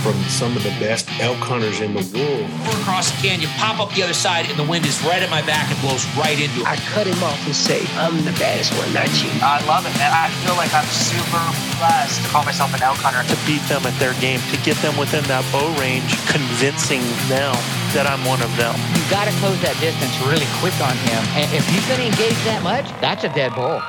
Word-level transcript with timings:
From 0.00 0.16
some 0.32 0.56
of 0.56 0.62
the 0.64 0.72
best 0.80 1.04
elk 1.20 1.36
hunters 1.38 1.80
in 1.80 1.92
the 1.92 2.04
world. 2.16 2.48
We're 2.64 2.80
across 2.80 3.12
the 3.12 3.20
canyon, 3.20 3.52
pop 3.60 3.80
up 3.80 3.92
the 3.92 4.02
other 4.02 4.16
side, 4.16 4.48
and 4.48 4.56
the 4.56 4.64
wind 4.64 4.88
is 4.88 4.96
right 5.04 5.20
at 5.20 5.28
my 5.28 5.44
back 5.44 5.68
and 5.68 5.76
blows 5.84 6.04
right 6.16 6.40
into 6.40 6.64
it. 6.64 6.66
I 6.66 6.76
cut 6.90 7.06
him 7.06 7.20
off 7.20 7.36
and 7.44 7.54
say, 7.54 7.84
I'm 8.00 8.16
the 8.24 8.32
baddest 8.40 8.72
one, 8.80 8.88
not 8.96 9.12
you. 9.20 9.28
I 9.44 9.60
love 9.68 9.84
it, 9.84 9.92
man. 10.00 10.08
I 10.08 10.32
feel 10.40 10.56
like 10.56 10.72
I'm 10.72 10.88
super 10.88 11.44
blessed 11.76 12.24
to 12.24 12.28
call 12.32 12.44
myself 12.48 12.72
an 12.72 12.80
elk 12.80 12.96
hunter. 13.04 13.20
To 13.28 13.38
beat 13.44 13.62
them 13.68 13.84
at 13.84 13.96
their 14.00 14.16
game, 14.24 14.40
to 14.48 14.56
get 14.64 14.80
them 14.80 14.96
within 14.96 15.24
that 15.28 15.44
bow 15.52 15.68
range, 15.76 16.16
convincing 16.32 17.04
them 17.28 17.52
that 17.92 18.08
I'm 18.08 18.24
one 18.24 18.40
of 18.40 18.52
them. 18.56 18.72
You 18.96 19.04
got 19.12 19.28
to 19.28 19.34
close 19.44 19.60
that 19.60 19.76
distance 19.84 20.16
really 20.24 20.48
quick 20.64 20.76
on 20.80 20.96
him. 21.08 21.20
And 21.36 21.48
if 21.52 21.64
he's 21.68 21.84
going 21.84 22.00
to 22.00 22.08
engage 22.08 22.40
that 22.48 22.64
much, 22.64 22.88
that's 23.04 23.24
a 23.24 23.30
dead 23.36 23.52
bull. 23.52 23.84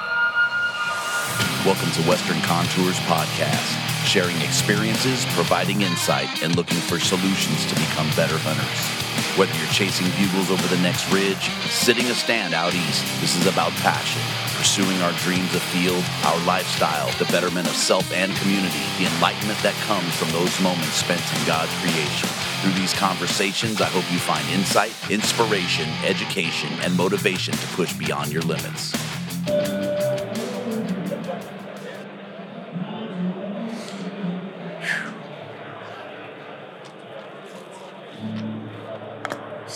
Welcome 1.63 1.91
to 1.91 2.01
Western 2.09 2.41
Contours 2.41 2.97
Podcast, 3.01 3.77
sharing 4.03 4.41
experiences, 4.41 5.25
providing 5.37 5.83
insight, 5.83 6.41
and 6.41 6.55
looking 6.55 6.79
for 6.79 6.99
solutions 6.99 7.67
to 7.67 7.75
become 7.75 8.09
better 8.17 8.33
hunters. 8.41 9.37
Whether 9.37 9.53
you're 9.59 9.69
chasing 9.69 10.09
bugles 10.17 10.49
over 10.49 10.65
the 10.73 10.81
next 10.81 11.05
ridge, 11.13 11.53
sitting 11.69 12.07
a 12.07 12.15
stand 12.15 12.55
out 12.55 12.73
east, 12.73 13.05
this 13.21 13.37
is 13.37 13.45
about 13.45 13.73
passion, 13.77 14.23
pursuing 14.57 14.99
our 15.05 15.13
dreams 15.21 15.53
afield, 15.53 16.03
our 16.25 16.39
lifestyle, 16.49 17.13
the 17.19 17.29
betterment 17.29 17.69
of 17.69 17.77
self 17.77 18.11
and 18.11 18.33
community, 18.37 18.81
the 18.97 19.05
enlightenment 19.05 19.61
that 19.61 19.77
comes 19.85 20.17
from 20.17 20.33
those 20.33 20.59
moments 20.65 20.97
spent 20.97 21.21
in 21.21 21.45
God's 21.45 21.77
creation. 21.85 22.29
Through 22.65 22.73
these 22.73 22.97
conversations, 22.97 23.81
I 23.81 23.89
hope 23.93 24.09
you 24.11 24.17
find 24.17 24.49
insight, 24.49 24.97
inspiration, 25.11 25.85
education, 26.09 26.73
and 26.81 26.97
motivation 26.97 27.53
to 27.53 27.67
push 27.77 27.94
beyond 27.94 28.33
your 28.33 28.41
limits. 28.50 28.97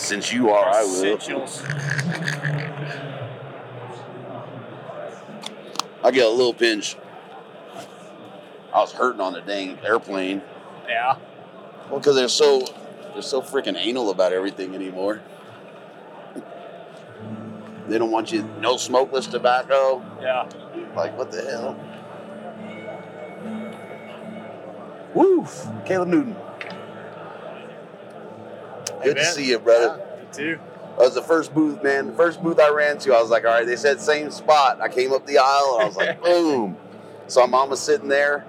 Since 0.06 0.32
you 0.32 0.50
are, 0.50 0.68
I 0.68 0.84
will. 0.84 1.18
I 6.04 6.10
get 6.12 6.26
a 6.26 6.30
little 6.30 6.54
pinch. 6.54 6.94
I 8.72 8.78
was 8.78 8.92
hurting 8.92 9.20
on 9.20 9.32
the 9.32 9.40
dang 9.40 9.80
airplane. 9.84 10.42
Yeah. 10.86 11.16
Well, 11.90 11.98
because 11.98 12.14
they're 12.14 12.28
so 12.28 12.64
they're 13.14 13.22
so 13.22 13.42
freaking 13.42 13.76
anal 13.76 14.10
about 14.10 14.32
everything 14.32 14.76
anymore. 14.76 15.22
They 17.88 17.98
don't 17.98 18.12
want 18.12 18.30
you 18.30 18.48
no 18.60 18.76
smokeless 18.76 19.26
tobacco. 19.26 20.04
Yeah. 20.20 20.48
Like 20.94 21.18
what 21.18 21.32
the 21.32 21.42
hell? 21.42 21.76
Woo! 25.14 25.48
Caleb 25.84 26.08
Newton. 26.10 26.36
Good 29.06 29.16
to 29.16 29.24
see 29.26 29.48
you, 29.50 29.58
brother. 29.58 29.98
Yeah, 29.98 30.20
you 30.20 30.54
too. 30.56 30.60
That 30.98 31.04
was 31.04 31.14
the 31.14 31.22
first 31.22 31.54
booth, 31.54 31.82
man. 31.82 32.06
The 32.08 32.12
first 32.14 32.42
booth 32.42 32.58
I 32.58 32.70
ran 32.70 32.98
to, 32.98 33.14
I 33.14 33.20
was 33.20 33.30
like, 33.30 33.44
all 33.44 33.50
right, 33.50 33.66
they 33.66 33.76
said 33.76 34.00
same 34.00 34.30
spot. 34.30 34.80
I 34.80 34.88
came 34.88 35.12
up 35.12 35.26
the 35.26 35.38
aisle 35.38 35.74
and 35.74 35.82
I 35.82 35.86
was 35.86 35.96
like, 35.96 36.22
boom. 36.22 36.76
Saw 37.28 37.46
mama 37.46 37.76
sitting 37.76 38.08
there, 38.08 38.46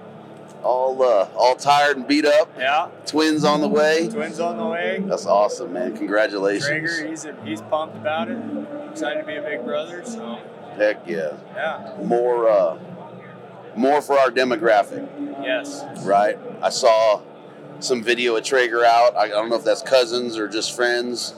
all 0.64 1.02
uh, 1.04 1.28
all 1.36 1.56
tired 1.56 1.98
and 1.98 2.08
beat 2.08 2.26
up. 2.26 2.50
Yeah. 2.58 2.90
Twins 3.06 3.44
on 3.44 3.60
the 3.62 3.68
way. 3.68 4.08
Twins 4.08 4.40
on 4.40 4.56
the 4.58 4.66
way. 4.66 5.04
That's 5.06 5.26
awesome, 5.26 5.74
man. 5.74 5.98
Congratulations. 5.98 6.68
Traeger, 6.68 7.08
he's 7.08 7.26
he's 7.44 7.62
pumped 7.64 7.98
about 7.98 8.30
it. 8.30 8.38
Excited 8.92 9.22
to 9.22 9.26
be 9.28 9.36
a 9.36 9.42
big 9.42 9.64
brother. 9.66 10.04
So 10.06 10.40
Heck 10.76 11.08
yeah. 11.08 11.34
yeah. 11.56 11.96
More 12.04 12.48
uh 12.50 12.78
more 13.76 14.02
for 14.02 14.18
our 14.18 14.30
demographic, 14.32 15.08
Yes. 15.44 15.84
right? 16.04 16.38
I 16.62 16.70
saw 16.70 17.22
some 17.80 18.04
video 18.04 18.36
of 18.36 18.44
Traeger 18.44 18.84
out. 18.86 19.16
I, 19.16 19.24
I 19.24 19.28
don't 19.30 19.50
know 19.50 19.56
if 19.56 19.64
that's 19.64 19.82
cousins 19.82 20.38
or 20.38 20.48
just 20.48 20.76
friends 20.76 21.34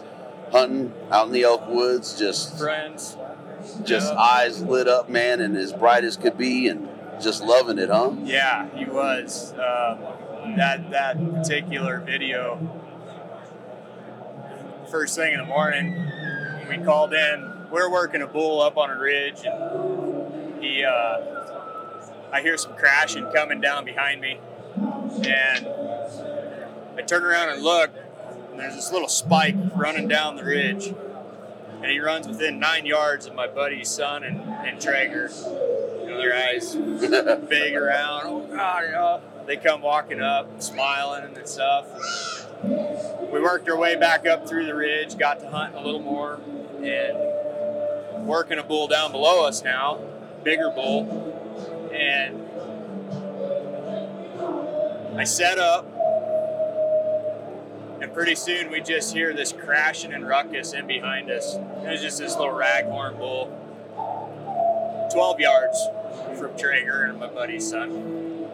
hunting 0.52 0.94
out 1.12 1.28
in 1.28 1.34
the 1.34 1.44
Elk 1.44 1.68
Woods, 1.68 2.18
just 2.18 2.58
Friends. 2.58 3.16
just 3.84 4.12
Yeah. 4.14 4.20
eyes 4.20 4.62
lit 4.64 4.88
up, 4.88 5.10
man, 5.10 5.42
and 5.42 5.56
as 5.56 5.72
bright 5.74 6.04
as 6.04 6.18
could 6.18 6.38
be 6.38 6.68
and 6.68 6.88
just 7.22 7.44
loving 7.44 7.78
it, 7.78 7.90
huh? 7.90 8.12
Yeah, 8.24 8.68
he 8.76 8.86
was. 8.86 9.52
Um, 9.54 10.00
that 10.58 10.90
that 10.92 11.18
particular 11.34 12.00
video. 12.00 12.58
First 14.90 15.16
thing 15.16 15.34
in 15.34 15.40
the 15.40 15.46
morning, 15.46 15.94
we 16.68 16.78
called 16.84 17.14
in. 17.14 17.68
We're 17.70 17.92
working 17.92 18.24
a 18.24 18.28
bull 18.28 18.62
up 18.62 18.78
on 18.78 18.90
a 18.90 18.98
ridge, 18.98 19.42
and 19.46 20.64
he. 20.64 20.84
Uh, 20.84 21.36
I 22.32 22.42
hear 22.42 22.58
some 22.58 22.76
crashing 22.76 23.30
coming 23.34 23.62
down 23.62 23.86
behind 23.86 24.22
me, 24.22 24.40
and 25.24 25.68
I 27.00 27.02
turn 27.02 27.24
around 27.24 27.48
and 27.48 27.64
look, 27.64 27.92
and 28.52 28.60
there's 28.60 28.76
this 28.76 28.92
little 28.92 29.08
spike 29.08 29.56
running 29.74 30.10
down 30.10 30.36
the 30.36 30.44
ridge, 30.44 30.88
and 30.88 31.86
he 31.86 31.98
runs 31.98 32.28
within 32.28 32.60
nine 32.60 32.86
yards 32.86 33.26
of 33.26 33.36
my 33.36 33.48
buddy's 33.48 33.88
son 33.88 34.22
and, 34.26 34.42
and 34.42 34.82
Traeger. 34.82 35.30
You 36.02 36.10
know, 36.10 36.18
their 36.18 36.36
eyes 36.36 36.76
big 37.50 37.74
around. 37.74 38.24
Oh 38.26 38.46
God, 38.54 38.84
you 38.84 38.92
know. 38.92 39.22
They 39.46 39.56
come 39.56 39.82
walking 39.82 40.20
up, 40.20 40.62
smiling 40.62 41.24
and 41.38 41.48
stuff. 41.48 41.88
We 43.32 43.40
worked 43.40 43.70
our 43.70 43.78
way 43.78 43.96
back 43.96 44.28
up 44.28 44.46
through 44.50 44.66
the 44.66 44.76
ridge, 44.76 45.18
got 45.18 45.40
to 45.40 45.50
hunt 45.50 45.76
a 45.76 45.82
little 45.82 46.02
more, 46.02 46.42
and 46.84 48.28
working 48.28 48.60
a 48.60 48.64
bull 48.64 48.90
down 48.90 49.14
below 49.14 49.48
us 49.48 49.64
now, 49.64 50.02
bigger 50.44 50.70
bull, 50.70 51.08
and 51.94 52.46
I 55.18 55.24
set 55.24 55.58
up, 55.58 55.86
and 58.02 58.14
pretty 58.14 58.36
soon 58.36 58.72
we 58.72 58.82
just 58.82 59.14
hear 59.14 59.34
this 59.34 59.52
crashing 59.52 60.14
and 60.14 60.28
ruckus 60.28 60.74
in 60.74 60.88
behind 60.88 61.30
us. 61.30 61.56
It 61.56 61.92
was 61.92 62.02
just 62.02 62.20
this 62.20 62.36
little 62.38 62.54
raghorn 62.54 63.18
bull, 63.18 63.48
12 65.12 65.40
yards 65.40 65.78
from 66.38 66.58
Traeger 66.58 67.04
and 67.04 67.20
my 67.20 67.28
buddy's 67.28 67.70
son. 67.70 68.48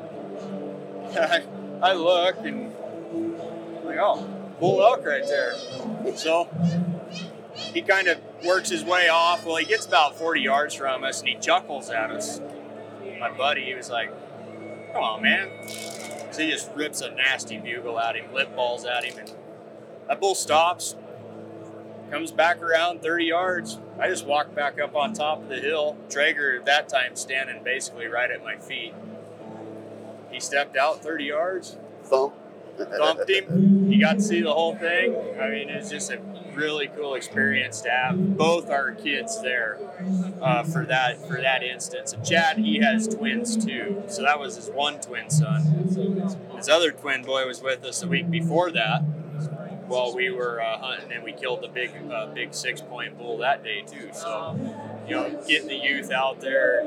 I, 1.16 1.44
I 1.82 1.94
look 1.94 2.38
and 2.40 2.74
I'm 3.12 3.86
like, 3.86 3.98
oh, 4.00 4.28
bull 4.60 4.82
elk 4.82 5.06
right 5.06 5.26
there. 5.28 5.54
So 6.16 6.48
he 7.56 7.82
kind 7.82 8.08
of 8.08 8.20
works 8.44 8.70
his 8.70 8.84
way 8.84 9.10
off. 9.10 9.46
Well, 9.46 9.58
he 9.58 9.66
gets 9.66 9.86
about 9.86 10.16
40 10.18 10.42
yards 10.42 10.74
from 10.74 11.04
us 11.04 11.20
and 11.20 11.30
he 11.30 11.36
chuckles 11.36 11.90
at 11.90 12.12
us. 12.12 12.42
My 13.20 13.32
buddy, 13.32 13.64
he 13.66 13.76
was 13.76 13.90
like, 13.90 14.12
come 14.94 15.04
on, 15.04 15.22
man. 15.22 15.50
So 16.36 16.42
he 16.42 16.52
just 16.52 16.70
rips 16.76 17.00
a 17.00 17.12
nasty 17.12 17.58
bugle 17.58 17.98
at 17.98 18.18
him, 18.18 18.34
lip 18.34 18.54
balls 18.58 18.84
at 18.84 19.06
him, 19.06 19.18
and 19.20 19.32
that 20.10 20.20
bull 20.20 20.36
stops, 20.36 20.98
comes 22.12 22.34
back 22.34 22.62
around 22.62 23.02
30 23.02 23.24
yards. 23.24 23.80
I 23.98 24.10
just 24.10 24.26
walk 24.26 24.54
back 24.54 24.78
up 24.78 24.98
on 24.98 25.14
top 25.14 25.44
of 25.44 25.48
the 25.48 25.62
hill. 25.62 25.96
Traeger 26.10 26.58
at 26.58 26.66
that 26.66 26.90
time 26.90 27.16
standing 27.16 27.64
basically 27.64 28.08
right 28.08 28.30
at 28.30 28.44
my 28.44 28.58
feet. 28.58 28.94
he 30.30 30.42
stepped 30.42 30.76
out 30.76 31.02
30 31.02 31.24
yards, 31.24 31.78
Thump. 32.04 32.34
thumped 32.78 33.30
him. 33.30 33.90
He 33.90 33.98
got 33.98 34.16
to 34.16 34.22
see 34.22 34.42
the 34.42 34.52
whole 34.52 34.76
thing. 34.76 35.16
I 35.40 35.48
mean, 35.50 35.70
it's 35.70 35.90
just 35.90 36.12
a 36.12 36.18
really 36.56 36.88
cool 36.88 37.16
experience 37.16 37.82
to 37.82 37.90
have 37.90 38.38
both 38.38 38.70
our 38.70 38.92
kids 38.92 39.42
there 39.42 39.78
uh, 40.42 40.64
for 40.64 40.86
that 40.86 41.26
for 41.28 41.40
that 41.42 41.64
instance. 41.64 42.14
And 42.14 42.26
Chad, 42.26 42.58
he 42.58 42.78
has 42.80 43.08
twins 43.08 43.64
too, 43.64 44.04
so 44.08 44.24
that 44.24 44.40
was 44.40 44.56
his 44.56 44.70
one 44.70 45.00
twin 45.02 45.30
son. 45.30 45.62
His 46.56 46.70
other 46.70 46.92
twin 46.92 47.24
boy 47.24 47.46
was 47.46 47.62
with 47.62 47.84
us 47.84 48.02
the 48.02 48.08
week 48.08 48.30
before 48.30 48.72
that 48.72 49.02
while 49.88 50.16
we 50.16 50.32
were 50.32 50.62
uh, 50.62 50.78
hunting, 50.80 51.12
and 51.12 51.24
we 51.24 51.32
killed 51.32 51.62
the 51.62 51.68
big 51.68 51.92
uh, 52.12 52.28
big 52.28 52.54
six 52.54 52.82
point 52.82 53.18
bull 53.18 53.38
that 53.40 53.64
day 53.64 53.82
too. 53.82 54.10
So, 54.14 54.58
you 55.08 55.16
know, 55.16 55.44
getting 55.48 55.68
the 55.68 55.76
youth 55.76 56.12
out 56.12 56.42
there, 56.42 56.84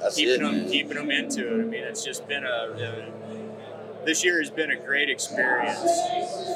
That's 0.00 0.16
keeping 0.16 0.34
it. 0.34 0.38
them 0.38 0.56
man. 0.62 0.68
keeping 0.70 0.94
them 0.96 1.10
into 1.10 1.60
it. 1.60 1.62
I 1.62 1.64
mean, 1.64 1.84
it's 1.84 2.02
just 2.04 2.26
been 2.26 2.44
a, 2.44 2.48
a 2.48 3.12
this 4.04 4.24
year 4.24 4.38
has 4.38 4.50
been 4.50 4.70
a 4.70 4.76
great 4.76 5.08
experience 5.08 5.80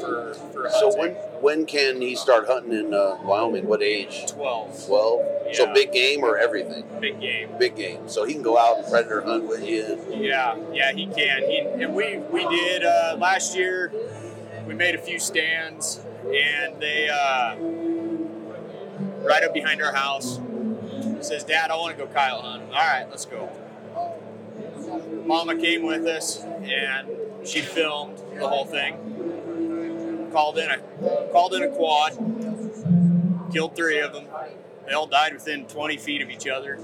for 0.01 0.35
for 0.53 0.71
So 0.71 0.97
when 0.99 1.13
when 1.41 1.67
can 1.67 2.01
he 2.01 2.15
start 2.15 2.47
hunting 2.47 2.73
in 2.73 2.95
uh, 2.95 3.19
Wyoming? 3.23 3.67
What 3.67 3.83
age? 3.83 4.27
12 4.27 4.87
Twelve. 4.87 5.27
So 5.53 5.73
big 5.73 5.93
game 5.93 6.23
or 6.23 6.37
everything? 6.37 6.85
big 7.01 7.21
game. 7.21 7.51
Big 7.59 7.77
game. 7.77 8.09
So 8.09 8.25
he 8.25 8.35
can 8.35 8.43
go 8.43 8.59
out 8.59 8.79
and 8.79 8.89
predator 8.89 9.23
hunt 9.23 9.45
with 9.49 9.67
you. 9.67 9.99
Yeah, 10.11 10.57
yeah, 10.73 10.93
he 10.93 11.07
can. 11.07 11.43
He, 11.43 11.59
and 11.59 11.95
we 11.95 12.19
we 12.19 12.47
did 12.49 12.85
uh, 12.85 13.17
last 13.19 13.57
year. 13.57 13.93
We 14.67 14.75
made 14.75 14.95
a 14.95 14.99
few 14.99 15.19
stands, 15.19 16.01
and 16.25 16.81
they 16.81 17.09
uh, 17.09 17.57
right 19.27 19.43
up 19.43 19.55
behind 19.55 19.83
our 19.83 19.95
house. 19.95 20.39
Says, 21.21 21.45
"Dad, 21.45 21.71
I 21.71 21.77
want 21.77 21.97
to 21.97 22.05
go 22.05 22.13
Kyle 22.13 22.43
hunt." 22.43 22.65
All 22.65 22.71
right, 22.73 23.07
let's 23.09 23.25
go. 23.25 23.49
Mama 25.25 25.57
came 25.57 25.83
with 25.83 26.07
us, 26.07 26.43
and 26.43 27.09
she 27.45 27.61
filmed 27.61 28.19
the 28.39 28.49
whole 28.49 28.65
thing. 28.67 30.29
Called 30.33 30.59
in 30.59 30.71
a 30.71 30.79
called 31.33 31.55
in 31.55 31.63
a 31.63 31.69
quad. 31.69 32.13
Killed 33.53 33.75
three 33.77 34.01
of 34.01 34.13
them. 34.13 34.27
They 34.87 34.93
all 34.93 35.07
died 35.07 35.33
within 35.35 35.67
20 35.67 35.97
feet 35.97 36.23
of 36.23 36.31
each 36.31 36.47
other. 36.47 36.79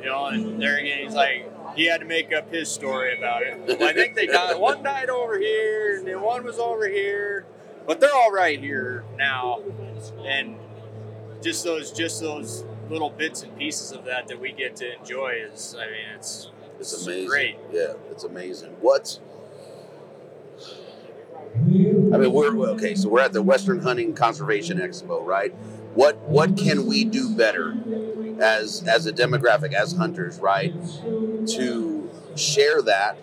You 0.00 0.06
know, 0.06 0.26
and 0.26 0.60
there 0.60 0.78
again, 0.78 1.04
he's 1.04 1.14
like, 1.14 1.48
he 1.76 1.86
had 1.86 2.00
to 2.00 2.06
make 2.06 2.32
up 2.32 2.52
his 2.52 2.68
story 2.70 3.16
about 3.16 3.42
it. 3.42 3.80
I 3.80 3.92
think 3.92 4.14
they 4.16 4.26
died. 4.26 4.58
One 4.58 4.82
died 4.82 5.08
over 5.10 5.38
here, 5.38 5.98
and 5.98 6.06
then 6.06 6.20
one 6.20 6.42
was 6.44 6.58
over 6.58 6.88
here, 6.88 7.46
but 7.86 8.00
they're 8.00 8.14
all 8.14 8.32
right 8.32 8.58
here 8.58 9.04
now. 9.16 9.60
And 10.24 10.56
just 11.40 11.62
those, 11.64 11.92
just 11.92 12.20
those 12.20 12.64
little 12.90 13.10
bits 13.10 13.42
and 13.44 13.56
pieces 13.56 13.92
of 13.92 14.04
that 14.06 14.26
that 14.28 14.40
we 14.40 14.50
get 14.52 14.74
to 14.76 14.98
enjoy 14.98 15.34
is, 15.52 15.76
I 15.78 15.86
mean, 15.86 15.94
it's 16.16 16.50
It's 16.80 17.06
amazing. 17.06 17.28
great. 17.28 17.56
Yeah, 17.72 17.92
it's 18.10 18.24
amazing. 18.24 18.76
What's 18.80 19.20
I 21.54 22.18
mean, 22.18 22.32
we're 22.32 22.56
okay. 22.70 22.94
So 22.94 23.08
we're 23.08 23.20
at 23.20 23.32
the 23.32 23.42
Western 23.42 23.80
Hunting 23.80 24.14
Conservation 24.14 24.78
Expo, 24.78 25.24
right? 25.24 25.54
What 25.94 26.18
what 26.20 26.56
can 26.56 26.86
we 26.86 27.04
do 27.04 27.34
better 27.34 27.76
as 28.40 28.82
as 28.88 29.06
a 29.06 29.12
demographic, 29.12 29.72
as 29.72 29.92
hunters, 29.92 30.38
right, 30.38 30.74
to 31.48 32.10
share 32.36 32.82
that, 32.82 33.16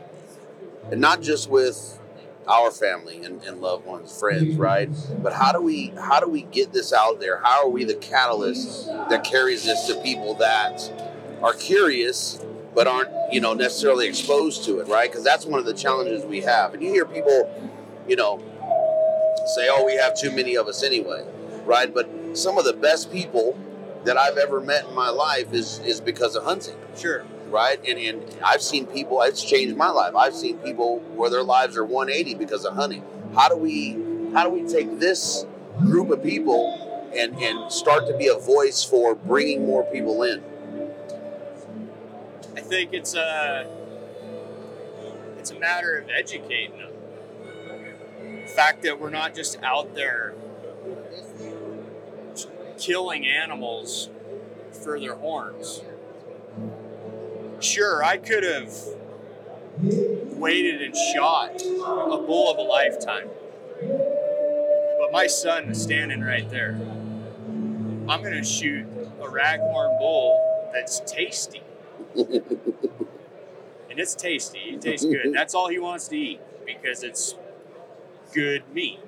and 0.91 1.01
not 1.01 1.21
just 1.21 1.49
with 1.49 1.99
our 2.47 2.71
family 2.71 3.23
and, 3.23 3.43
and 3.43 3.61
loved 3.61 3.85
ones, 3.85 4.17
friends, 4.17 4.55
right? 4.57 4.89
But 5.21 5.33
how 5.33 5.51
do 5.51 5.61
we 5.61 5.93
how 5.99 6.19
do 6.19 6.27
we 6.27 6.43
get 6.43 6.73
this 6.73 6.91
out 6.93 7.19
there? 7.19 7.39
How 7.39 7.65
are 7.65 7.69
we 7.69 7.83
the 7.83 7.95
catalyst 7.95 8.87
that 8.87 9.23
carries 9.23 9.65
this 9.65 9.87
to 9.87 9.95
people 10.01 10.33
that 10.35 10.91
are 11.41 11.53
curious 11.53 12.43
but 12.75 12.87
aren't 12.87 13.09
you 13.31 13.41
know 13.41 13.53
necessarily 13.53 14.07
exposed 14.07 14.65
to 14.65 14.79
it, 14.79 14.87
right? 14.87 15.09
Because 15.09 15.23
that's 15.23 15.45
one 15.45 15.59
of 15.59 15.65
the 15.65 15.73
challenges 15.73 16.25
we 16.25 16.41
have. 16.41 16.73
And 16.73 16.83
you 16.83 16.91
hear 16.91 17.05
people, 17.05 17.68
you 18.09 18.15
know, 18.15 18.41
say, 19.55 19.67
"Oh, 19.69 19.85
we 19.85 19.95
have 19.95 20.17
too 20.19 20.31
many 20.31 20.55
of 20.55 20.67
us 20.67 20.83
anyway," 20.83 21.23
right? 21.65 21.93
But 21.93 22.09
some 22.33 22.57
of 22.57 22.65
the 22.65 22.73
best 22.73 23.11
people 23.11 23.57
that 24.05 24.17
I've 24.17 24.37
ever 24.37 24.59
met 24.59 24.85
in 24.87 24.95
my 24.95 25.09
life 25.09 25.53
is 25.53 25.79
is 25.79 26.01
because 26.01 26.35
of 26.35 26.43
hunting 26.43 26.75
sure. 26.95 27.23
right? 27.49 27.79
And 27.87 27.99
and 27.99 28.37
I've 28.43 28.61
seen 28.61 28.85
people. 28.85 29.21
It's 29.21 29.43
changed 29.43 29.75
my 29.77 29.89
life. 29.89 30.15
I've 30.15 30.35
seen 30.35 30.57
people 30.59 30.99
where 31.15 31.29
their 31.29 31.43
lives 31.43 31.77
are 31.77 31.85
180 31.85 32.35
because 32.35 32.65
of 32.65 32.75
hunting. 32.75 33.03
How 33.35 33.49
do 33.49 33.57
we 33.57 33.97
how 34.33 34.43
do 34.43 34.49
we 34.49 34.67
take 34.67 34.99
this 34.99 35.45
group 35.79 36.09
of 36.09 36.23
people 36.23 37.11
and 37.15 37.37
and 37.39 37.71
start 37.71 38.07
to 38.07 38.17
be 38.17 38.27
a 38.27 38.35
voice 38.37 38.83
for 38.83 39.15
bringing 39.15 39.65
more 39.65 39.83
people 39.83 40.23
in? 40.23 40.43
I 42.55 42.61
think 42.61 42.93
it's 42.93 43.15
a 43.15 43.67
it's 45.37 45.51
a 45.51 45.59
matter 45.59 45.97
of 45.97 46.09
educating 46.09 46.77
them. 46.77 46.88
The 48.49 48.55
fact 48.55 48.81
that 48.81 48.99
we're 48.99 49.11
not 49.11 49.35
just 49.35 49.61
out 49.61 49.93
there 49.93 50.33
killing 52.79 53.27
animals 53.27 54.09
for 54.83 54.99
their 54.99 55.13
horns. 55.13 55.83
Sure, 57.59 58.03
I 58.03 58.17
could 58.17 58.43
have 58.43 58.73
waited 59.83 60.81
and 60.81 60.95
shot 60.95 61.61
a 61.61 62.17
bull 62.25 62.51
of 62.51 62.57
a 62.57 62.61
lifetime. 62.61 63.29
But 63.79 65.11
my 65.11 65.27
son 65.27 65.65
is 65.65 65.81
standing 65.81 66.21
right 66.21 66.49
there. 66.49 66.71
I'm 66.71 68.23
going 68.23 68.33
to 68.33 68.43
shoot 68.43 68.87
a 69.21 69.27
raghorn 69.27 69.99
bull 69.99 70.69
that's 70.73 71.01
tasty 71.01 71.61
and 72.15 72.41
it's 73.99 74.15
tasty. 74.15 74.59
It 74.59 74.81
tastes 74.81 75.05
good. 75.05 75.33
That's 75.33 75.53
all 75.53 75.69
he 75.69 75.77
wants 75.77 76.07
to 76.07 76.17
eat 76.17 76.41
because 76.65 77.03
it's 77.03 77.35
good 78.33 78.63
meat. 78.73 78.99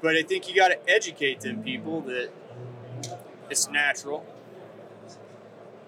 But 0.00 0.16
I 0.16 0.22
think 0.22 0.48
you 0.48 0.54
got 0.54 0.68
to 0.68 0.78
educate 0.88 1.40
them 1.40 1.62
people 1.62 2.00
that 2.02 2.30
it's 3.50 3.68
natural. 3.68 4.24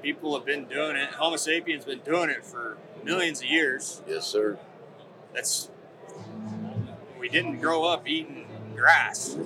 People 0.03 0.35
have 0.35 0.47
been 0.47 0.65
doing 0.65 0.97
it. 0.97 1.11
Homo 1.11 1.37
sapiens 1.37 1.85
been 1.85 2.01
doing 2.01 2.31
it 2.31 2.45
for 2.45 2.79
millions 3.05 3.41
of 3.41 3.47
years. 3.47 4.03
Yes, 4.09 4.27
sir. 4.27 4.59
That's 5.35 5.71
we 7.19 7.29
didn't 7.29 7.61
grow 7.61 7.85
up 7.85 8.09
eating 8.09 8.47
grass. 8.75 9.37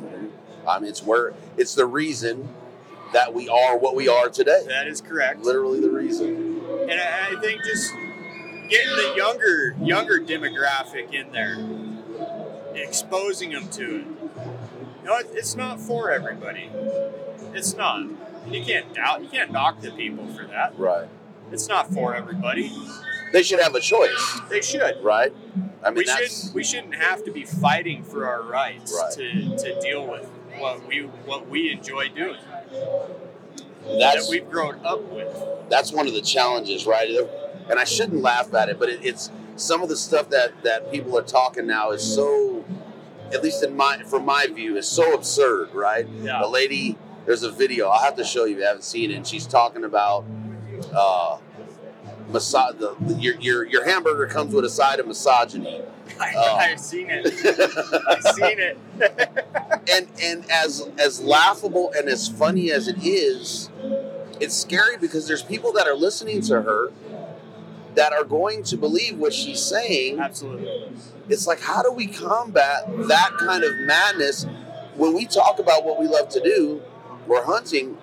I 0.66 0.78
mean, 0.78 0.88
it's 0.88 1.02
where 1.02 1.34
it's 1.56 1.74
the 1.74 1.86
reason 1.86 2.48
that 3.12 3.34
we 3.34 3.48
are 3.48 3.76
what 3.76 3.94
we 3.96 4.08
are 4.08 4.28
today. 4.28 4.62
That 4.68 4.86
is 4.86 5.00
correct. 5.00 5.40
Literally 5.40 5.80
the 5.80 5.90
reason. 5.90 6.60
and 6.88 6.92
I, 6.92 7.36
I 7.36 7.40
think 7.40 7.62
just 7.64 7.92
getting 8.70 8.96
the 8.96 9.14
younger 9.16 9.76
younger 9.82 10.20
demographic 10.20 11.12
in 11.12 11.32
there, 11.32 11.56
exposing 12.74 13.52
them 13.52 13.68
to 13.70 13.96
it. 14.00 14.06
You 15.02 15.10
know, 15.10 15.18
it's 15.32 15.54
not 15.54 15.80
for 15.80 16.10
everybody. 16.10 16.70
It's 17.52 17.74
not. 17.74 18.06
You 18.48 18.64
can't 18.64 18.92
doubt. 18.94 19.22
You 19.22 19.28
can't 19.28 19.52
knock 19.52 19.80
the 19.80 19.90
people 19.90 20.26
for 20.28 20.44
that. 20.46 20.78
Right. 20.78 21.08
It's 21.52 21.68
not 21.68 21.92
for 21.92 22.14
everybody. 22.14 22.72
They 23.32 23.42
should 23.42 23.60
have 23.60 23.74
a 23.74 23.80
choice, 23.80 24.40
They 24.48 24.60
should. 24.62 25.02
right? 25.02 25.34
I 25.82 25.88
mean, 25.90 25.96
we 25.98 26.04
that's 26.04 26.36
shouldn't. 26.40 26.54
We 26.54 26.64
shouldn't 26.64 26.94
have 26.94 27.24
to 27.24 27.32
be 27.32 27.44
fighting 27.44 28.02
for 28.04 28.26
our 28.26 28.42
rights 28.42 28.92
Right. 28.96 29.12
to, 29.14 29.56
to 29.56 29.80
deal 29.80 30.06
with 30.06 30.24
what 30.58 30.86
we 30.86 31.02
what 31.26 31.48
we 31.48 31.70
enjoy 31.72 32.08
doing. 32.10 32.38
that's 33.86 34.26
that 34.26 34.30
we've 34.30 34.48
grown 34.50 34.84
up 34.84 35.02
with. 35.12 35.36
that's 35.68 35.92
one 35.92 36.06
of 36.06 36.14
the 36.14 36.22
challenges, 36.22 36.86
right? 36.86 37.08
And 37.68 37.78
I 37.78 37.84
shouldn't 37.84 38.22
laugh 38.22 38.52
at 38.54 38.68
it, 38.68 38.78
but 38.78 38.88
it, 38.88 39.04
it's 39.04 39.30
some 39.56 39.82
of 39.82 39.88
the 39.88 39.96
stuff 39.96 40.30
that 40.30 40.62
that 40.62 40.90
people 40.92 41.16
are 41.18 41.22
talking 41.22 41.66
now 41.66 41.90
is 41.90 42.02
so, 42.02 42.63
at 43.32 43.42
least 43.42 43.62
in 43.62 43.76
my 43.76 44.02
from 44.04 44.24
my 44.24 44.46
view, 44.46 44.76
is 44.76 44.86
so 44.88 45.14
absurd, 45.14 45.74
right? 45.74 46.06
Yeah. 46.20 46.40
The 46.42 46.48
lady, 46.48 46.96
there's 47.26 47.42
a 47.42 47.50
video 47.50 47.88
I'll 47.88 48.02
have 48.04 48.16
to 48.16 48.24
show 48.24 48.44
you 48.44 48.52
if 48.54 48.58
you 48.58 48.66
haven't 48.66 48.84
seen 48.84 49.10
it. 49.10 49.14
And 49.14 49.26
she's 49.26 49.46
talking 49.46 49.84
about, 49.84 50.24
uh, 50.94 51.38
massage. 52.30 52.74
The, 52.76 52.94
your 53.18 53.34
your 53.36 53.64
your 53.64 53.84
hamburger 53.84 54.26
comes 54.26 54.54
with 54.54 54.64
a 54.64 54.70
side 54.70 55.00
of 55.00 55.06
misogyny. 55.06 55.82
I, 56.20 56.32
Oh. 56.36 56.56
I've 56.56 56.78
seen 56.80 57.06
it. 57.10 57.26
I've 58.08 58.34
seen 58.34 58.58
it. 58.58 58.78
and 59.90 60.06
and 60.22 60.50
as 60.50 60.88
as 60.98 61.20
laughable 61.22 61.92
and 61.96 62.08
as 62.08 62.28
funny 62.28 62.70
as 62.70 62.88
it 62.88 63.02
is, 63.02 63.70
it's 64.40 64.54
scary 64.54 64.96
because 64.96 65.26
there's 65.26 65.42
people 65.42 65.72
that 65.72 65.86
are 65.86 65.94
listening 65.96 66.40
to 66.42 66.62
her 66.62 66.92
that 67.94 68.12
are 68.12 68.24
going 68.24 68.62
to 68.64 68.76
believe 68.76 69.18
what 69.18 69.32
she's 69.32 69.60
saying. 69.60 70.20
Absolutely. 70.20 70.92
It's 71.28 71.46
like 71.46 71.60
how 71.60 71.82
do 71.82 71.92
we 71.92 72.06
combat 72.06 72.84
that 73.08 73.32
kind 73.38 73.64
of 73.64 73.76
madness 73.80 74.46
when 74.96 75.12
we 75.12 75.26
talk 75.26 75.58
about 75.58 75.84
what 75.84 75.98
we 75.98 76.06
love 76.06 76.28
to 76.30 76.40
do, 76.40 76.80
we're 77.26 77.44
hunting, 77.44 77.96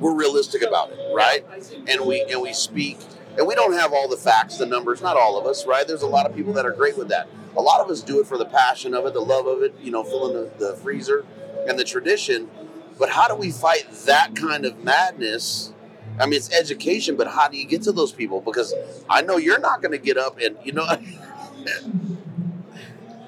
we're 0.00 0.14
realistic 0.14 0.62
about 0.62 0.90
it, 0.90 0.98
right? 1.14 1.44
And 1.86 2.06
we 2.06 2.22
and 2.22 2.40
we 2.40 2.52
speak 2.52 2.98
and 3.36 3.46
we 3.46 3.54
don't 3.54 3.72
have 3.74 3.92
all 3.92 4.08
the 4.08 4.16
facts, 4.16 4.58
the 4.58 4.66
numbers, 4.66 5.02
not 5.02 5.16
all 5.16 5.38
of 5.38 5.46
us, 5.46 5.66
right? 5.66 5.86
There's 5.86 6.02
a 6.02 6.06
lot 6.06 6.26
of 6.26 6.34
people 6.34 6.52
that 6.54 6.64
are 6.64 6.72
great 6.72 6.96
with 6.96 7.08
that. 7.08 7.28
A 7.56 7.62
lot 7.62 7.80
of 7.80 7.90
us 7.90 8.00
do 8.00 8.20
it 8.20 8.26
for 8.26 8.38
the 8.38 8.46
passion 8.46 8.94
of 8.94 9.06
it, 9.06 9.14
the 9.14 9.20
love 9.20 9.46
of 9.46 9.62
it, 9.62 9.74
you 9.80 9.90
know, 9.90 10.02
filling 10.02 10.34
the, 10.34 10.50
the 10.58 10.76
freezer 10.76 11.24
and 11.68 11.78
the 11.78 11.84
tradition. 11.84 12.50
But 12.98 13.10
how 13.10 13.28
do 13.28 13.34
we 13.34 13.50
fight 13.50 13.90
that 14.06 14.34
kind 14.36 14.64
of 14.64 14.82
madness 14.82 15.73
I 16.18 16.26
mean, 16.26 16.34
it's 16.34 16.52
education, 16.52 17.16
but 17.16 17.28
how 17.28 17.48
do 17.48 17.56
you 17.56 17.66
get 17.66 17.82
to 17.82 17.92
those 17.92 18.12
people? 18.12 18.40
Because 18.40 18.72
I 19.08 19.22
know 19.22 19.36
you're 19.36 19.58
not 19.58 19.82
going 19.82 19.92
to 19.92 19.98
get 19.98 20.16
up 20.16 20.38
and 20.40 20.56
you 20.64 20.72
know. 20.72 20.86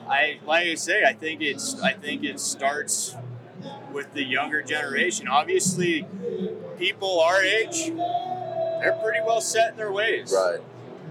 I 0.08 0.38
like 0.46 0.66
I 0.66 0.74
say, 0.76 1.04
I 1.04 1.12
think 1.12 1.42
it's 1.42 1.80
I 1.82 1.92
think 1.92 2.22
it 2.22 2.38
starts 2.38 3.16
with 3.92 4.12
the 4.12 4.22
younger 4.22 4.62
generation. 4.62 5.26
Obviously, 5.26 6.06
people 6.78 7.20
our 7.20 7.42
age, 7.42 7.86
they're 7.86 8.98
pretty 9.02 9.20
well 9.26 9.40
set 9.40 9.72
in 9.72 9.76
their 9.76 9.90
ways. 9.92 10.32
right. 10.36 10.60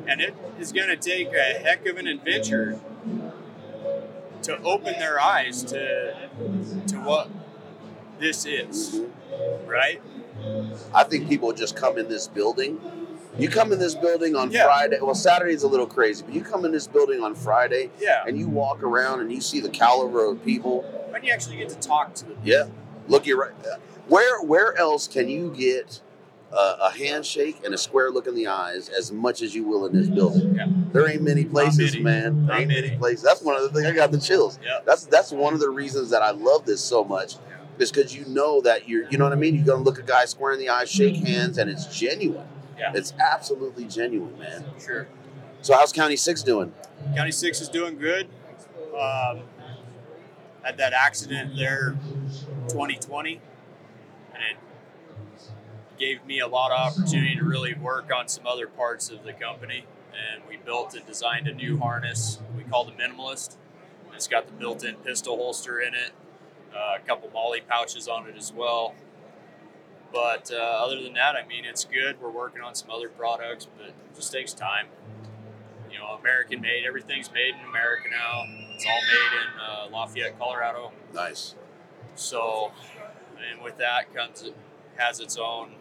And 0.07 0.21
it 0.21 0.35
is 0.59 0.71
going 0.71 0.87
to 0.89 0.97
take 0.97 1.33
a 1.33 1.59
heck 1.59 1.85
of 1.87 1.97
an 1.97 2.07
adventure 2.07 2.79
to 4.43 4.61
open 4.61 4.93
their 4.99 5.19
eyes 5.19 5.63
to 5.63 6.29
to 6.87 6.95
what 6.97 7.29
this 8.19 8.45
is, 8.45 9.01
right? 9.65 10.01
I 10.93 11.03
think 11.03 11.27
people 11.29 11.51
just 11.53 11.75
come 11.75 11.97
in 11.97 12.07
this 12.07 12.27
building. 12.27 12.79
You 13.37 13.49
come 13.49 13.73
in 13.73 13.79
this 13.79 13.95
building 13.95 14.35
on 14.35 14.49
Yeah. 14.51 14.63
Friday. 14.65 14.97
Well, 15.01 15.13
Saturday's 15.15 15.63
a 15.63 15.67
little 15.67 15.87
crazy, 15.87 16.23
but 16.25 16.33
you 16.33 16.41
come 16.41 16.63
in 16.63 16.71
this 16.71 16.87
building 16.87 17.21
on 17.21 17.35
Friday 17.35 17.89
Yeah. 17.99 18.23
and 18.25 18.37
you 18.37 18.47
walk 18.47 18.81
around 18.81 19.19
and 19.21 19.31
you 19.31 19.41
see 19.41 19.59
the 19.59 19.69
caliber 19.69 20.25
of 20.25 20.43
people. 20.45 20.85
And 21.13 21.23
you 21.23 21.31
actually 21.33 21.57
get 21.57 21.69
to 21.69 21.75
talk 21.75 22.13
to 22.15 22.25
them. 22.25 22.37
Yeah, 22.43 22.67
look 23.07 23.25
you're 23.25 23.37
right. 23.39 23.51
Where 24.07 24.41
where 24.41 24.77
else 24.77 25.07
can 25.07 25.27
you 25.27 25.51
get 25.55 25.99
a, 26.51 26.55
a 26.83 26.91
handshake 26.97 27.61
and 27.65 27.73
a 27.73 27.77
square 27.77 28.09
look 28.11 28.27
in 28.27 28.35
the 28.35 28.47
eyes 28.47 28.87
as 28.87 29.11
much 29.11 29.41
as 29.41 29.53
you 29.55 29.63
will 29.65 29.85
in 29.85 29.93
this 29.93 30.07
building? 30.07 30.55
Yeah. 30.55 30.67
There 30.93 31.09
ain't 31.09 31.23
many 31.23 31.43
places, 31.45 31.93
many. 31.93 32.03
man. 32.03 32.45
There 32.45 32.57
ain't 32.57 32.67
many. 32.69 32.81
many. 32.87 32.97
places. 32.97 33.23
That's 33.23 33.41
one 33.41 33.55
of 33.57 33.63
the 33.63 33.69
things 33.69 33.85
I 33.87 33.91
got 33.91 34.11
the 34.11 34.19
chills. 34.19 34.59
Yeah. 34.63 34.79
That's 34.85 35.05
that's 35.05 35.31
one 35.31 35.53
of 35.53 35.59
the 35.59 35.69
reasons 35.69 36.09
that 36.11 36.21
I 36.21 36.31
love 36.31 36.65
this 36.65 36.81
so 36.81 37.03
much. 37.03 37.35
Is 37.77 37.91
because 37.91 38.15
you 38.15 38.25
know 38.25 38.61
that 38.61 38.87
you're, 38.87 39.09
you 39.09 39.17
know 39.17 39.25
what 39.25 39.33
I 39.33 39.37
mean. 39.37 39.55
You're 39.55 39.65
gonna 39.65 39.83
look 39.83 39.99
a 39.99 40.03
guy 40.03 40.25
square 40.25 40.53
in 40.53 40.59
the 40.59 40.69
eye, 40.69 40.85
shake 40.85 41.17
hands, 41.17 41.57
and 41.57 41.69
it's 41.69 41.85
genuine. 41.85 42.47
Yeah. 42.77 42.91
It's 42.93 43.13
absolutely 43.19 43.85
genuine, 43.85 44.37
man. 44.37 44.65
Sure. 44.79 45.07
So 45.61 45.73
how's 45.73 45.91
County 45.91 46.15
Six 46.15 46.43
doing? 46.43 46.73
County 47.15 47.31
Six 47.31 47.61
is 47.61 47.69
doing 47.69 47.97
good. 47.97 48.27
Um, 48.97 49.41
had 50.63 50.77
that 50.77 50.93
accident 50.93 51.55
there, 51.57 51.97
2020, 52.69 53.41
and 54.33 54.43
it 54.43 54.57
gave 55.99 56.25
me 56.25 56.39
a 56.39 56.47
lot 56.47 56.71
of 56.71 56.79
opportunity 56.79 57.35
to 57.35 57.43
really 57.43 57.73
work 57.73 58.11
on 58.15 58.27
some 58.27 58.47
other 58.47 58.67
parts 58.67 59.09
of 59.09 59.23
the 59.23 59.33
company. 59.33 59.85
And 60.33 60.41
we 60.47 60.57
built 60.57 60.95
and 60.95 61.05
designed 61.05 61.47
a 61.47 61.53
new 61.53 61.77
harness 61.77 62.39
we 62.55 62.63
call 62.63 62.85
the 62.85 62.91
Minimalist. 62.91 63.57
It's 64.13 64.27
got 64.27 64.47
the 64.47 64.53
built-in 64.53 64.95
pistol 64.97 65.35
holster 65.35 65.79
in 65.79 65.93
it, 65.93 66.11
uh, 66.75 66.97
a 66.97 66.99
couple 67.07 67.29
MOLLE 67.33 67.57
pouches 67.67 68.07
on 68.07 68.27
it 68.27 68.35
as 68.37 68.51
well. 68.53 68.93
But 70.13 70.51
uh, 70.51 70.55
other 70.57 71.01
than 71.01 71.13
that, 71.13 71.35
I 71.35 71.45
mean, 71.47 71.65
it's 71.65 71.83
good. 71.85 72.21
We're 72.21 72.29
working 72.29 72.61
on 72.61 72.75
some 72.75 72.89
other 72.89 73.09
products, 73.09 73.67
but 73.77 73.87
it 73.87 73.95
just 74.15 74.31
takes 74.31 74.53
time 74.53 74.87
you 75.91 75.99
know, 76.01 76.07
American 76.19 76.59
made. 76.61 76.83
Everything's 76.85 77.31
made 77.31 77.53
in 77.55 77.69
America 77.69 78.03
now. 78.11 78.43
It's 78.73 78.85
all 78.85 78.91
made 78.93 79.39
in 79.41 79.59
uh, 79.93 79.97
Lafayette, 79.97 80.37
Colorado. 80.37 80.91
Nice. 81.13 81.55
So, 82.15 82.71
and 83.51 83.61
with 83.61 83.77
that 83.77 84.13
comes 84.13 84.41
it 84.43 84.55
has 84.97 85.19
its 85.21 85.37
own 85.37 85.71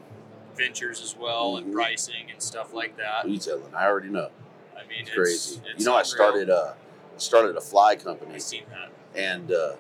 ventures 0.57 1.03
as 1.03 1.17
well 1.17 1.57
and 1.57 1.69
Mhm. 1.69 1.73
pricing 1.73 2.31
and 2.31 2.41
stuff 2.41 2.73
like 2.73 2.97
that. 2.97 3.29
You 3.29 3.39
telling? 3.39 3.75
I 3.75 3.87
already 3.87 4.09
know. 4.09 4.31
I 4.77 4.83
mean, 4.87 5.01
It's 5.01 5.09
it's 5.11 5.17
crazy. 5.17 5.63
It's 5.67 5.81
you 5.81 5.87
know, 5.91 5.97
I 5.97 6.03
started 6.05 6.49
uh 6.51 6.75
started 7.17 7.57
a 7.57 7.61
fly 7.61 7.97
company. 7.97 8.35
I 8.35 8.39
seen 8.39 8.65
that. 8.71 8.91
and 9.21 9.51
uh, 9.53 9.75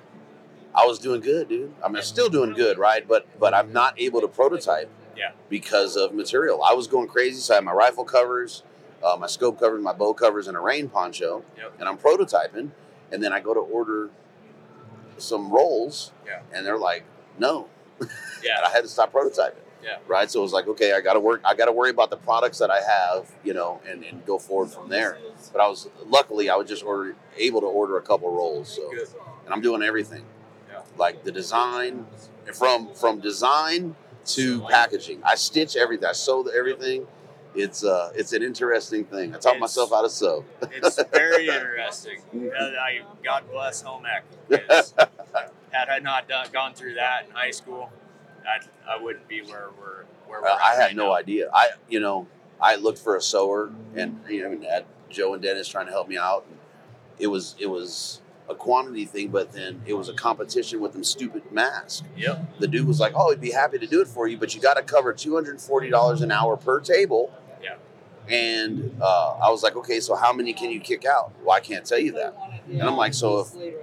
I 0.75 0.87
was 0.87 0.99
doing 0.99 1.21
good, 1.21 1.49
dude. 1.49 1.73
I 1.83 1.89
mean, 1.89 1.97
I'm 1.97 2.03
still 2.03 2.29
doing 2.29 2.53
good, 2.53 2.79
right? 2.79 3.07
But 3.07 3.27
but 3.39 3.55
I'm 3.55 3.73
not 3.73 3.99
able 4.01 4.21
to 4.21 4.29
prototype 4.29 4.89
Yeah. 5.17 5.31
because 5.49 5.97
of 5.97 6.13
material. 6.13 6.63
I 6.63 6.75
was 6.75 6.87
going 6.87 7.09
crazy, 7.09 7.41
so 7.41 7.55
I 7.55 7.57
had 7.57 7.65
my 7.65 7.73
rifle 7.73 8.05
covers, 8.05 8.63
uh, 9.03 9.17
my 9.19 9.27
scope 9.29 9.61
covers, 9.61 9.81
my 9.83 9.93
bow 9.93 10.15
covers, 10.15 10.49
and 10.49 10.57
a 10.57 10.61
rain 10.61 10.89
poncho, 10.89 11.45
Yep. 11.57 11.73
and 11.79 11.89
I'm 11.89 11.99
prototyping. 11.99 12.71
And 13.13 13.23
then 13.23 13.33
I 13.33 13.39
go 13.41 13.55
to 13.55 13.61
order 13.61 14.11
some 15.19 15.51
rolls, 15.53 16.11
Yeah. 16.27 16.41
and 16.53 16.67
they're 16.67 16.79
like, 16.79 17.05
no, 17.39 17.69
and 18.01 18.11
I 18.67 18.71
had 18.71 18.83
to 18.83 18.89
stop 18.89 19.13
prototyping. 19.13 19.55
Yeah. 19.83 19.99
Right. 20.09 20.31
So 20.31 20.39
it 20.41 20.43
was 20.43 20.53
like, 20.55 20.67
okay, 20.67 20.95
I 20.95 21.01
got 21.03 21.13
to 21.13 21.21
work. 21.21 21.43
I 21.45 21.55
got 21.55 21.67
to 21.67 21.73
worry 21.73 21.91
about 21.91 22.09
the 22.09 22.17
products 22.17 22.59
that 22.59 22.71
I 22.71 22.81
have, 22.81 23.31
you 23.45 23.53
know, 23.53 23.81
and, 23.87 24.03
and 24.03 24.25
go 24.25 24.39
forward 24.39 24.71
from 24.71 24.89
there. 24.89 25.19
But 25.53 25.61
I 25.61 25.69
was 25.69 25.89
luckily 26.07 26.49
I 26.49 26.57
was 26.57 26.67
just 26.69 26.83
order 26.83 27.15
able 27.37 27.61
to 27.61 27.67
order 27.67 27.99
a 27.99 28.01
couple 28.03 28.31
rolls. 28.33 28.75
So 28.75 28.91
Good. 28.91 29.09
and 29.45 29.53
I'm 29.53 29.61
doing 29.61 29.83
everything. 29.83 30.25
Like 30.97 31.25
the 31.25 31.33
design, 31.33 32.07
from 32.55 32.95
from 32.95 33.21
design 33.21 33.97
to 34.27 34.61
packaging. 34.63 35.21
I 35.25 35.35
stitch 35.35 35.77
everything. 35.77 36.09
I 36.09 36.13
sew 36.13 36.47
everything. 36.57 37.07
It's 37.55 37.85
uh, 37.85 38.11
it's 38.15 38.33
an 38.33 38.43
interesting 38.43 39.05
thing. 39.05 39.35
I 39.35 39.39
taught 39.39 39.57
It's- 39.57 39.61
myself 39.61 39.91
how 39.91 40.03
to 40.03 40.11
sew. 40.11 40.45
It's 40.73 41.03
very 41.13 41.49
interesting. 41.49 42.19
Uh, 42.59 42.65
I 42.81 43.01
God 43.25 43.45
bless 43.51 43.83
home 43.83 44.05
ec. 44.07 44.25
Had 45.71 45.89
I 45.89 45.99
not 46.01 46.29
done, 46.29 46.47
gone 46.53 46.75
through 46.75 46.95
that 46.95 47.27
in 47.27 47.33
high 47.33 47.51
school, 47.51 47.91
I, 48.47 48.61
I 48.89 49.03
wouldn't 49.03 49.27
be 49.29 49.41
where 49.43 49.69
we're 49.81 50.05
where 50.27 50.41
we're. 50.43 50.49
I 50.49 50.73
I 50.73 50.75
had 50.75 50.81
right 50.87 50.97
no 50.97 51.07
now. 51.09 51.15
idea. 51.15 51.49
I 51.53 51.71
you 51.89 52.01
know 52.01 52.27
I 52.61 52.77
looked 52.77 52.99
for 52.99 53.17
a 53.17 53.21
sewer 53.21 53.73
and 53.97 54.21
you 54.29 54.43
know 54.49 54.69
had 54.69 54.85
Joe 55.11 55.35
and 55.35 55.43
Dennis 55.43 55.67
trying 55.69 55.87
to 55.87 55.93
help 55.93 56.09
me 56.09 56.17
out. 56.17 56.45
It 57.19 57.27
was 57.29 57.55
it 57.59 57.67
was 57.67 58.21
a 58.49 58.55
quantity 58.55 59.05
thing, 59.07 59.29
but 59.29 59.53
then 59.53 59.81
it 59.87 59.95
was 59.95 60.09
a 60.09 60.13
competition 60.15 60.81
with 60.81 60.93
them 60.93 61.05
stupid 61.05 61.51
masks. 61.51 62.03
Yep. 62.17 62.59
The 62.61 62.69
dude 62.69 62.87
was 62.87 63.01
like, 63.01 63.13
"Oh, 63.17 63.31
he'd 63.31 63.41
be 63.41 63.51
happy 63.51 63.79
to 63.79 63.87
do 63.87 64.01
it 64.01 64.09
for 64.09 64.29
you, 64.29 64.37
but 64.37 64.55
you 64.55 64.61
got 64.61 64.75
to 64.75 64.83
cover 64.83 65.13
two 65.13 65.35
hundred 65.35 65.61
forty 65.61 65.91
dollars 65.91 66.21
an 66.21 66.31
hour 66.31 66.57
per 66.57 66.81
table." 66.81 67.33
Yeah. 67.63 67.77
And 68.29 68.97
uh, 69.01 69.39
I 69.43 69.51
was 69.51 69.63
like, 69.63 69.77
"Okay, 69.77 70.01
so 70.01 70.15
how 70.15 70.33
many 70.33 70.53
can 70.53 70.71
you 70.71 70.81
kick 70.81 71.05
out?" 71.05 71.33
Well, 71.43 71.57
I 71.57 71.61
can't 71.61 71.85
tell 71.85 71.99
you 71.99 72.13
that. 72.13 72.37
And 72.69 72.83
I'm 72.83 72.97
like, 72.97 73.15
"So 73.15 73.41
if 73.41 73.75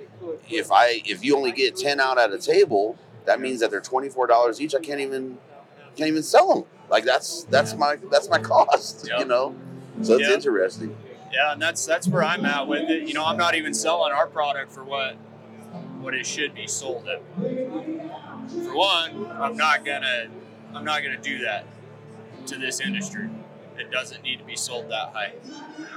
if 0.49 0.71
I 0.71 1.01
if 1.05 1.23
you 1.23 1.35
only 1.35 1.51
get 1.51 1.75
ten 1.75 1.99
out 1.99 2.17
at 2.17 2.31
a 2.31 2.37
table, 2.37 2.97
that 3.25 3.41
means 3.41 3.59
that 3.61 3.71
they're 3.71 3.81
twenty 3.81 4.09
four 4.09 4.27
dollars 4.27 4.61
each. 4.61 4.75
I 4.75 4.79
can't 4.79 4.99
even 4.99 5.37
can't 5.95 6.09
even 6.09 6.23
sell 6.23 6.53
them. 6.53 6.63
Like 6.89 7.03
that's 7.03 7.45
that's 7.45 7.75
my 7.75 7.97
that's 8.11 8.29
my 8.29 8.39
cost. 8.51 9.07
Yeah. 9.07 9.19
You 9.19 9.25
know, 9.25 9.55
so 10.01 10.17
it's 10.17 10.29
interesting. 10.29 10.95
Yeah, 11.31 11.53
and 11.53 11.61
that's 11.61 11.85
that's 11.85 12.07
where 12.07 12.23
I'm 12.23 12.45
at 12.45 12.67
with 12.67 12.89
it. 12.89 13.07
You 13.07 13.13
know, 13.13 13.25
I'm 13.25 13.37
not 13.37 13.55
even 13.55 13.73
selling 13.73 14.11
our 14.11 14.27
product 14.27 14.71
for 14.71 14.83
what 14.83 15.15
what 16.01 16.13
it 16.13 16.25
should 16.25 16.53
be 16.53 16.67
sold 16.67 17.07
at. 17.07 17.21
For 17.35 18.75
one, 18.75 19.31
I'm 19.31 19.55
not 19.55 19.85
gonna 19.85 20.27
I'm 20.73 20.83
not 20.83 21.03
gonna 21.03 21.21
do 21.21 21.39
that 21.39 21.65
to 22.47 22.57
this 22.57 22.79
industry. 22.79 23.29
It 23.77 23.91
doesn't 23.91 24.23
need 24.23 24.39
to 24.39 24.45
be 24.45 24.55
sold 24.55 24.89
that 24.89 25.13
high. 25.13 25.33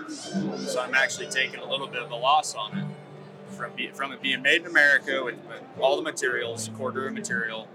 So 0.08 0.80
I'm 0.80 0.94
actually 0.94 1.26
taking 1.26 1.60
a 1.60 1.68
little 1.68 1.88
bit 1.88 2.02
of 2.02 2.10
a 2.10 2.16
loss 2.16 2.54
on 2.54 2.78
it 2.78 2.84
from 3.54 3.72
from 3.94 4.12
it 4.12 4.22
being 4.22 4.42
made 4.42 4.62
in 4.62 4.66
America 4.66 5.22
with, 5.24 5.36
all 5.80 5.96
the 5.96 6.02
materials, 6.02 6.68
Cordura 6.70 7.12
material, 7.12 7.68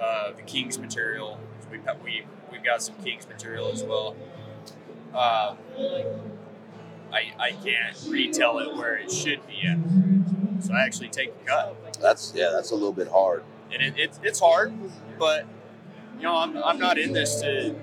uh, 0.00 0.32
the 0.32 0.42
King's 0.42 0.78
material. 0.78 1.40
Got, 1.84 2.04
we 2.04 2.24
we've 2.50 2.62
got 2.62 2.82
some 2.82 2.94
King's 3.02 3.26
material 3.26 3.68
as 3.72 3.82
well. 3.82 4.14
Uh, 5.14 5.56
I, 7.12 7.32
I 7.38 7.52
can't 7.52 7.96
retail 8.08 8.58
it 8.58 8.74
where 8.74 8.96
it 8.96 9.10
should 9.10 9.46
be 9.46 9.66
at. 9.66 9.78
So 10.64 10.74
I 10.74 10.82
actually 10.82 11.08
take 11.08 11.30
a 11.30 11.46
cut. 11.46 11.98
That's 12.00 12.32
yeah, 12.34 12.50
that's 12.52 12.70
a 12.70 12.74
little 12.74 12.92
bit 12.92 13.08
hard. 13.08 13.44
And 13.72 13.82
it, 13.82 13.94
it's 13.96 14.20
it's 14.22 14.40
hard, 14.40 14.72
but 15.18 15.46
you 16.16 16.22
know, 16.22 16.36
I'm, 16.36 16.56
I'm 16.56 16.78
not 16.78 16.98
in 16.98 17.12
this 17.12 17.40
to 17.40 17.74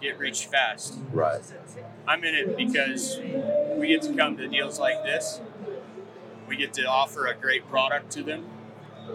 get 0.00 0.18
rich 0.18 0.46
fast. 0.46 0.98
Right. 1.12 1.40
I'm 2.06 2.22
in 2.24 2.34
it 2.34 2.56
because 2.56 3.18
we 3.76 3.88
get 3.88 4.02
to 4.02 4.12
come 4.14 4.36
to 4.36 4.46
deals 4.48 4.78
like 4.78 5.02
this. 5.02 5.40
We 6.46 6.56
get 6.56 6.74
to 6.74 6.84
offer 6.84 7.26
a 7.26 7.34
great 7.34 7.66
product 7.70 8.12
to 8.12 8.22
them, 8.22 8.44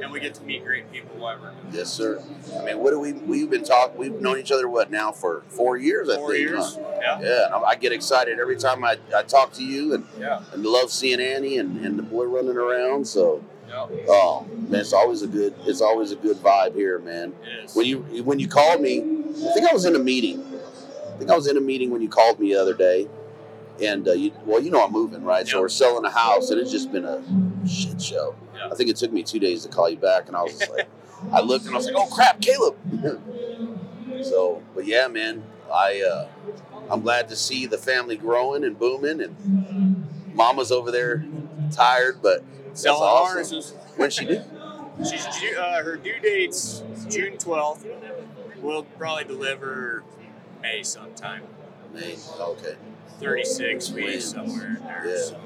and 0.02 0.12
we 0.12 0.20
get 0.20 0.34
to 0.36 0.44
meet 0.44 0.64
great 0.64 0.92
people 0.92 1.18
while 1.18 1.38
we're 1.42 1.52
doing. 1.52 1.74
Yes, 1.74 1.90
sir. 1.90 2.22
I 2.60 2.64
mean, 2.64 2.80
what 2.80 2.92
do 2.92 3.00
we 3.00 3.14
we've 3.14 3.50
been 3.50 3.64
talking? 3.64 3.98
We've 3.98 4.20
known 4.22 4.38
each 4.38 4.52
other 4.52 4.68
what 4.70 4.92
now 4.92 5.12
for 5.12 5.44
four 5.50 5.78
years? 5.78 6.10
I 6.10 6.16
Four 6.18 6.32
think. 6.32 6.50
years. 6.50 6.76
huh? 6.76 6.82
Yeah. 7.02 7.20
Yeah, 7.22 7.46
and 7.46 7.54
I, 7.56 7.60
I 7.60 7.76
get 7.76 7.92
excited 7.92 8.40
every 8.40 8.56
time 8.58 8.84
I, 8.84 8.98
I 9.16 9.24
talk 9.24 9.54
to 9.54 9.64
you, 9.64 9.94
and 9.94 10.06
Yeah. 10.20 10.42
and 10.54 10.66
love 10.66 10.92
seeing 10.92 11.20
Annie 11.20 11.58
and, 11.58 11.84
and 11.86 11.98
the 11.98 12.04
boy 12.04 12.26
running 12.26 12.56
around. 12.58 13.06
So, 13.08 13.44
Yeah. 13.68 13.88
oh 14.10 14.46
man, 14.70 14.82
it's 14.82 14.94
always 14.94 15.22
a 15.22 15.28
good 15.28 15.54
it's 15.66 15.82
always 15.82 16.12
a 16.12 16.16
good 16.16 16.38
vibe 16.38 16.76
here, 16.76 17.00
man. 17.00 17.34
It 17.44 17.66
is. 17.66 17.76
When 17.76 17.86
you 17.86 18.00
when 18.24 18.40
you 18.40 18.48
called 18.48 18.82
me, 18.82 19.00
I 19.02 19.54
think 19.54 19.68
I 19.70 19.74
was 19.74 19.86
in 19.86 19.96
a 19.96 20.00
meeting. 20.00 20.44
I 21.14 21.18
think 21.20 21.32
I 21.32 21.36
was 21.36 21.48
in 21.48 21.58
a 21.58 21.62
meeting 21.62 21.90
when 21.90 22.02
you 22.02 22.08
called 22.10 22.40
me 22.40 22.54
the 22.54 22.60
other 22.62 22.74
day, 22.74 23.08
and 23.82 24.08
uh, 24.08 24.14
you, 24.14 24.32
well, 24.46 24.62
you 24.62 24.72
know 24.72 24.84
I'm 24.86 24.92
moving, 24.94 25.24
right? 25.24 25.46
So 25.48 25.58
Yep. 25.58 25.62
we're 25.64 25.70
selling 25.70 26.06
a 26.06 26.10
house, 26.10 26.50
and 26.50 26.60
it's 26.62 26.72
just 26.72 26.92
been 26.94 27.04
a 27.06 27.22
shit 27.68 28.02
show. 28.02 28.36
Yeah. 28.60 28.70
I 28.72 28.76
think 28.76 28.90
it 28.90 28.98
took 28.98 29.12
me 29.12 29.24
two 29.24 29.40
days 29.40 29.64
to 29.64 29.70
call 29.70 29.90
you 29.90 29.98
back, 29.98 30.28
and 30.28 30.36
I 30.36 30.44
was 30.44 30.58
just 30.58 30.72
like, 30.72 30.88
I 31.32 31.42
looked 31.42 31.66
and 31.66 31.74
I 31.74 31.78
was 31.78 31.86
like, 31.86 31.96
oh 31.98 32.08
crap, 32.08 32.42
Caleb. 32.42 32.76
so, 34.24 34.62
but 34.76 34.86
yeah, 34.86 35.08
man, 35.08 35.44
I 35.72 36.02
uh, 36.02 36.28
I'm 36.90 37.02
glad 37.02 37.30
to 37.30 37.36
see 37.36 37.66
the 37.66 37.78
family 37.78 38.18
growing 38.18 38.64
and 38.64 38.78
booming, 38.78 39.22
and 39.22 40.06
Mama's 40.34 40.72
over 40.72 40.92
there 40.92 41.26
tired, 41.72 42.22
but 42.22 42.44
Selling 42.74 43.02
awesome. 43.02 43.28
harnesses. 43.34 43.74
When 43.98 44.10
she 44.10 44.26
do? 44.26 44.42
She's 45.10 45.26
uh, 45.58 45.82
her 45.84 45.96
due 45.96 46.20
date's 46.22 46.84
June 47.10 47.38
12th. 47.38 47.86
We'll 48.62 48.84
probably 48.84 49.24
deliver 49.24 50.04
May 50.62 50.84
sometime. 50.84 51.44
May. 51.94 52.18
Okay. 52.40 52.76
36 53.20 53.92
weeks 53.92 54.26
somewhere 54.26 54.76
in 54.78 54.84
there. 54.84 55.04
Yeah. 55.06 55.18
So, 55.18 55.42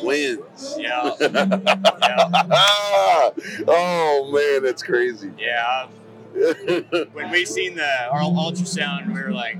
Twins. 0.00 0.76
yeah. 0.78 1.12
yeah. 1.20 3.30
oh 3.66 4.30
man, 4.32 4.62
that's 4.62 4.82
crazy. 4.82 5.32
Yeah. 5.38 5.88
When 7.12 7.32
we 7.32 7.44
seen 7.44 7.74
the 7.74 8.08
our 8.08 8.20
ultrasound, 8.20 9.08
we 9.08 9.20
were 9.20 9.32
like, 9.32 9.58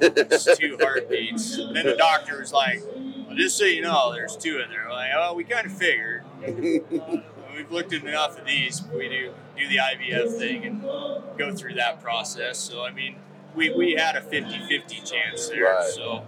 it's 0.00 0.58
two 0.58 0.76
heartbeats. 0.80 1.58
And 1.58 1.74
then 1.74 1.86
the 1.86 1.96
doctor 1.96 2.38
was 2.38 2.52
like, 2.52 2.82
well, 3.26 3.36
just 3.36 3.56
so 3.56 3.64
you 3.64 3.82
know, 3.82 4.12
there's 4.12 4.36
two 4.36 4.60
in 4.60 4.70
there. 4.70 4.84
We're 4.86 4.92
like, 4.92 5.10
oh, 5.14 5.34
we 5.34 5.44
kind 5.44 5.66
of 5.66 5.72
figured. 5.72 6.24
We've 6.46 7.70
looked 7.70 7.92
at 7.92 8.04
enough 8.04 8.38
of 8.38 8.46
these. 8.46 8.82
We 8.94 9.08
do 9.08 9.32
do 9.56 9.68
the 9.68 9.76
IVF 9.76 10.38
thing 10.38 10.64
and 10.64 10.82
go 11.38 11.54
through 11.54 11.74
that 11.74 12.02
process. 12.02 12.58
So, 12.58 12.84
I 12.84 12.92
mean, 12.92 13.16
we, 13.54 13.72
we 13.74 13.92
had 13.92 14.16
a 14.16 14.20
50-50 14.20 15.10
chance 15.10 15.48
there. 15.48 15.64
Right. 15.64 15.90
So, 15.90 16.24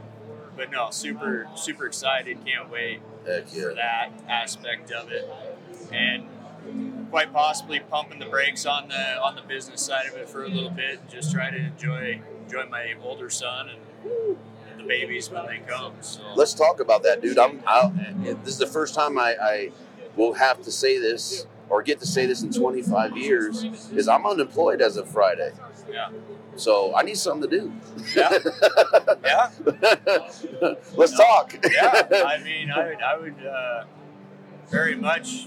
but 0.57 0.71
no, 0.71 0.91
super, 0.91 1.49
super 1.55 1.87
excited. 1.87 2.39
Can't 2.45 2.71
wait 2.71 3.01
Heck 3.27 3.49
for 3.49 3.75
that 3.75 4.11
aspect 4.29 4.91
of 4.91 5.11
it, 5.11 5.31
and 5.93 6.27
quite 7.11 7.33
possibly 7.33 7.81
pumping 7.81 8.19
the 8.19 8.27
brakes 8.27 8.67
on 8.67 8.89
the 8.89 9.21
on 9.21 9.37
the 9.37 9.43
business 9.43 9.83
side 9.83 10.07
of 10.07 10.15
it 10.15 10.29
for 10.29 10.45
a 10.45 10.49
little 10.49 10.71
bit, 10.71 11.01
and 11.01 11.11
just 11.11 11.33
try 11.33 11.51
to 11.51 11.57
enjoy 11.57 12.21
enjoy 12.45 12.67
my 12.67 12.95
older 13.03 13.31
son 13.31 13.69
and 13.71 14.39
the 14.79 14.85
babies 14.85 15.31
when 15.31 15.47
they 15.47 15.61
come. 15.67 15.95
So 16.01 16.23
Let's 16.35 16.55
talk 16.55 16.81
about 16.81 17.03
that, 17.05 17.23
dude. 17.23 17.39
I'm. 17.39 17.63
I, 17.67 17.91
this 18.43 18.55
is 18.55 18.59
the 18.59 18.67
first 18.67 18.95
time 18.95 19.19
I, 19.19 19.37
I 19.41 19.71
will 20.17 20.35
have 20.35 20.63
to 20.63 20.71
say 20.71 20.99
this 20.99 21.47
or 21.69 21.83
get 21.83 22.01
to 22.01 22.07
say 22.07 22.27
this 22.27 22.43
in 22.43 22.53
25 22.53 23.17
years. 23.17 23.65
Is 23.95 24.09
I'm 24.09 24.27
unemployed 24.27 24.81
as 24.83 24.97
of 24.97 25.09
Friday, 25.09 25.53
yeah, 25.91 26.11
so 26.57 26.95
I 26.95 27.03
need 27.03 27.17
something 27.17 27.49
to 27.51 27.59
do. 27.61 27.73
yeah, 28.15 28.31
yeah, 29.25 29.51
Let's 30.97 31.13
No. 31.13 31.19
talk. 31.19 31.55
yeah. 31.73 32.07
I 32.27 32.39
mean, 32.43 32.71
I 32.71 32.87
would 32.87 33.03
I 33.03 33.17
would 33.19 33.47
uh, 33.47 33.85
very 34.71 34.95
much 34.97 35.47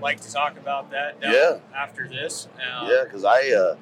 like 0.00 0.20
to 0.20 0.32
talk 0.32 0.56
about 0.58 0.90
that 0.92 1.20
down 1.20 1.32
Yeah. 1.32 1.56
after 1.76 2.08
this. 2.08 2.48
Uh, 2.56 2.88
Yeah, 2.88 3.04
because 3.04 3.24
I, 3.24 3.50
uh, 3.50 3.76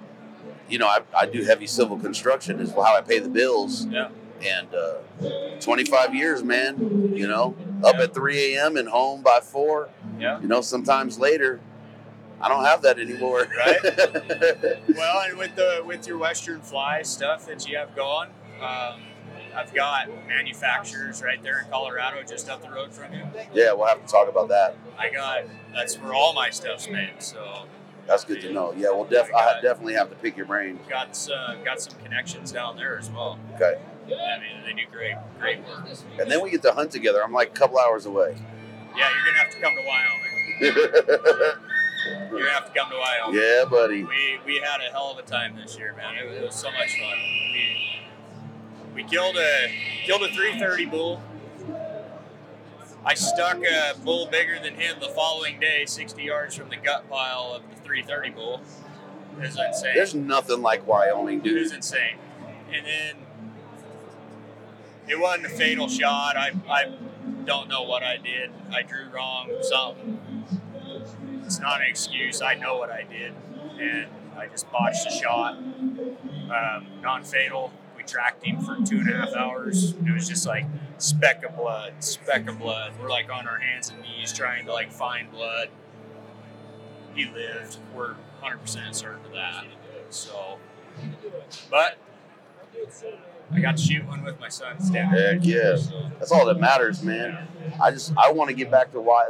you 0.69 0.79
know, 0.79 0.87
I, 0.89 1.01
I 1.15 1.27
do 1.27 1.45
heavy 1.45 1.67
civil 1.67 1.99
construction 1.99 2.59
is 2.61 2.73
how 2.73 2.97
I 2.97 3.01
pay 3.03 3.19
the 3.19 3.29
bills. 3.29 3.87
yeah. 3.87 4.09
And 4.45 4.69
uh, 4.75 5.61
25 5.61 6.15
years, 6.15 6.43
man, 6.43 7.13
you 7.15 7.27
know, 7.27 7.55
up 7.85 7.97
Yeah. 7.97 8.03
at 8.05 8.15
3 8.15 8.55
a.m. 8.57 8.77
and 8.77 8.89
home 8.89 9.23
by 9.23 9.41
4. 9.43 9.89
Yeah. 10.19 10.41
You 10.41 10.49
know, 10.49 10.61
sometimes 10.61 11.19
later, 11.19 11.61
I 12.41 12.49
don't 12.49 12.65
have 12.65 12.83
that 12.83 12.99
anymore. 12.99 13.47
Right. 13.57 13.79
Well, 14.97 15.21
and 15.29 15.37
with 15.39 15.55
the 15.57 15.83
with 15.85 16.07
your 16.07 16.19
Western 16.19 16.61
Fly 16.61 17.03
stuff 17.03 17.47
that 17.47 17.69
you 17.69 17.77
have 17.77 17.95
going, 17.95 18.29
um, 18.61 19.01
I've 19.55 19.73
got 19.75 20.09
manufacturers 20.27 21.23
right 21.23 21.43
there 21.43 21.61
in 21.61 21.71
Colorado, 21.71 22.23
just 22.23 22.49
up 22.49 22.63
the 22.63 22.71
road 22.71 22.93
from 22.93 23.13
you. 23.15 23.23
yeah, 23.55 23.73
we'll 23.73 23.87
have 23.87 24.05
to 24.05 24.11
talk 24.11 24.29
about 24.29 24.49
that. 24.49 24.77
I 24.99 25.11
got 25.11 25.43
that's 25.75 25.97
where 25.99 26.15
all 26.15 26.33
my 26.35 26.51
stuff's 26.51 26.89
made. 26.89 27.15
So 27.23 27.65
That's 28.07 28.25
good 28.25 28.41
to 28.43 28.53
know. 28.53 28.73
Yeah, 28.77 28.91
we'll 28.91 29.05
def- 29.05 29.35
I 29.35 29.61
definitely 29.61 29.95
have 29.95 30.11
to 30.11 30.17
pick 30.17 30.37
your 30.37 30.47
brain. 30.47 30.79
got 30.89 31.29
uh, 31.33 31.57
got 31.65 31.81
some 31.81 31.99
connections 32.03 32.53
down 32.53 32.77
there 32.77 32.99
as 32.99 33.11
well. 33.11 33.39
Okay. 33.55 33.79
I 34.07 34.39
mean, 34.39 34.63
they 34.65 34.73
do 34.73 34.83
great 34.93 35.17
great 35.41 35.59
work. 35.67 35.87
And 36.21 36.31
then 36.31 36.41
we 36.43 36.51
get 36.51 36.63
to 36.63 36.73
hunt 36.73 36.93
together. 36.93 37.23
I'm 37.25 37.33
like 37.33 37.49
a 37.49 37.53
couple 37.53 37.79
hours 37.79 38.07
away. 38.07 38.37
Yeah, 38.97 39.09
you're 39.11 39.27
gonna 39.27 39.39
have 39.39 39.51
to 39.51 39.61
come 39.61 39.75
to 39.75 39.83
Wyoming. 39.87 41.53
You're 42.31 42.39
gonna 42.39 42.51
have 42.53 42.73
to 42.73 42.79
come 42.79 42.89
to 42.91 42.97
Wyoming. 42.97 43.41
yeah, 43.41 43.65
buddy. 43.69 44.05
We 44.05 44.39
we 44.47 44.55
had 44.61 44.79
a 44.81 44.93
hell 44.93 45.11
of 45.11 45.19
a 45.19 45.23
time 45.29 45.57
this 45.57 45.77
year, 45.77 45.93
man. 45.97 46.15
It, 46.15 46.29
was- 46.29 46.37
it 46.39 46.43
was 46.45 46.55
so 46.55 46.71
much 46.71 46.97
fun. 46.99 47.19
We 47.53 48.01
we 48.95 49.03
killed 49.05 49.37
a 49.37 49.69
killed 50.05 50.23
a 50.23 50.29
330 50.29 50.87
bull. 50.87 51.21
I 53.07 53.15
stuck 53.15 53.63
a 53.65 53.95
bull 54.05 54.27
bigger 54.27 54.59
than 54.59 54.75
him 54.75 54.97
the 55.01 55.09
following 55.09 55.61
day, 55.61 55.85
60 55.87 56.21
yards 56.25 56.57
from 56.57 56.71
the 56.71 56.77
gut 56.77 57.09
pile 57.09 57.53
of 57.55 57.63
the 57.71 57.81
330 57.83 58.31
bull. 58.31 58.61
It 59.39 59.43
was 59.43 59.57
insane. 59.57 59.95
There's 59.95 60.15
nothing 60.15 60.61
like 60.61 60.85
Wyoming, 60.89 61.41
dude. 61.41 61.57
it 61.57 61.61
was 61.61 61.73
insane. 61.73 62.17
And 62.73 62.85
then 62.85 63.15
it 65.07 65.21
wasn't 65.21 65.47
a 65.47 65.51
fatal 65.51 65.89
shot. 65.89 66.37
I 66.37 66.51
I 66.69 66.97
don't 67.45 67.69
know 67.69 67.83
what 67.83 68.03
I 68.03 68.17
did. 68.17 68.51
I 68.75 68.83
drew 68.83 69.09
wrong. 69.09 69.51
Something. 69.63 70.21
It's 71.45 71.61
not 71.61 71.81
an 71.81 71.87
excuse. 71.89 72.43
I 72.43 72.55
know 72.55 72.77
what 72.77 72.91
I 72.91 73.05
did, 73.05 73.33
and 73.79 74.07
I 74.37 74.49
just 74.49 74.71
botched 74.73 75.05
the 75.05 75.11
shot. 75.11 75.57
Um, 75.57 76.87
non-fatal. 77.03 77.71
We 77.71 77.86
tracked 78.07 78.45
for 78.65 78.77
two 78.85 78.99
and 78.99 79.11
a 79.11 79.17
half 79.17 79.35
hours. 79.35 79.93
It 79.93 80.13
was 80.13 80.29
just 80.29 80.47
like 80.47 80.67
speck 80.99 81.45
of 81.45 81.57
blood, 81.57 81.93
speck 82.01 82.49
of 82.49 82.59
blood. 82.59 82.93
We're 83.01 83.11
like 83.11 83.31
on 83.31 83.47
our 83.47 83.59
hands 83.59 83.91
and 83.91 84.01
knees 84.03 84.33
trying 84.33 84.67
to 84.67 84.73
like 84.73 84.93
find 84.93 85.31
blood. 85.31 85.69
He 87.15 87.27
lived. 87.27 87.79
We're 87.95 88.15
100% 88.43 88.95
certain 88.95 89.25
of 89.25 89.33
that. 89.33 89.65
So, 90.11 90.59
but 91.71 91.99
I 93.53 93.61
got 93.61 93.77
to 93.77 93.83
shoot 93.83 94.07
one 94.07 94.25
with 94.25 94.39
my 94.41 94.49
son 94.49 94.81
standing. 94.81 95.19
Heck 95.19 95.45
yeah. 95.45 95.77
That's 96.19 96.33
all 96.33 96.47
that 96.47 96.59
matters, 96.59 97.03
man. 97.03 97.49
I 97.83 97.91
just 97.91 98.13
I 98.17 98.33
want 98.33 98.49
to 98.51 98.55
get 98.55 98.71
back 98.71 98.93
to 98.93 99.01
why 99.01 99.27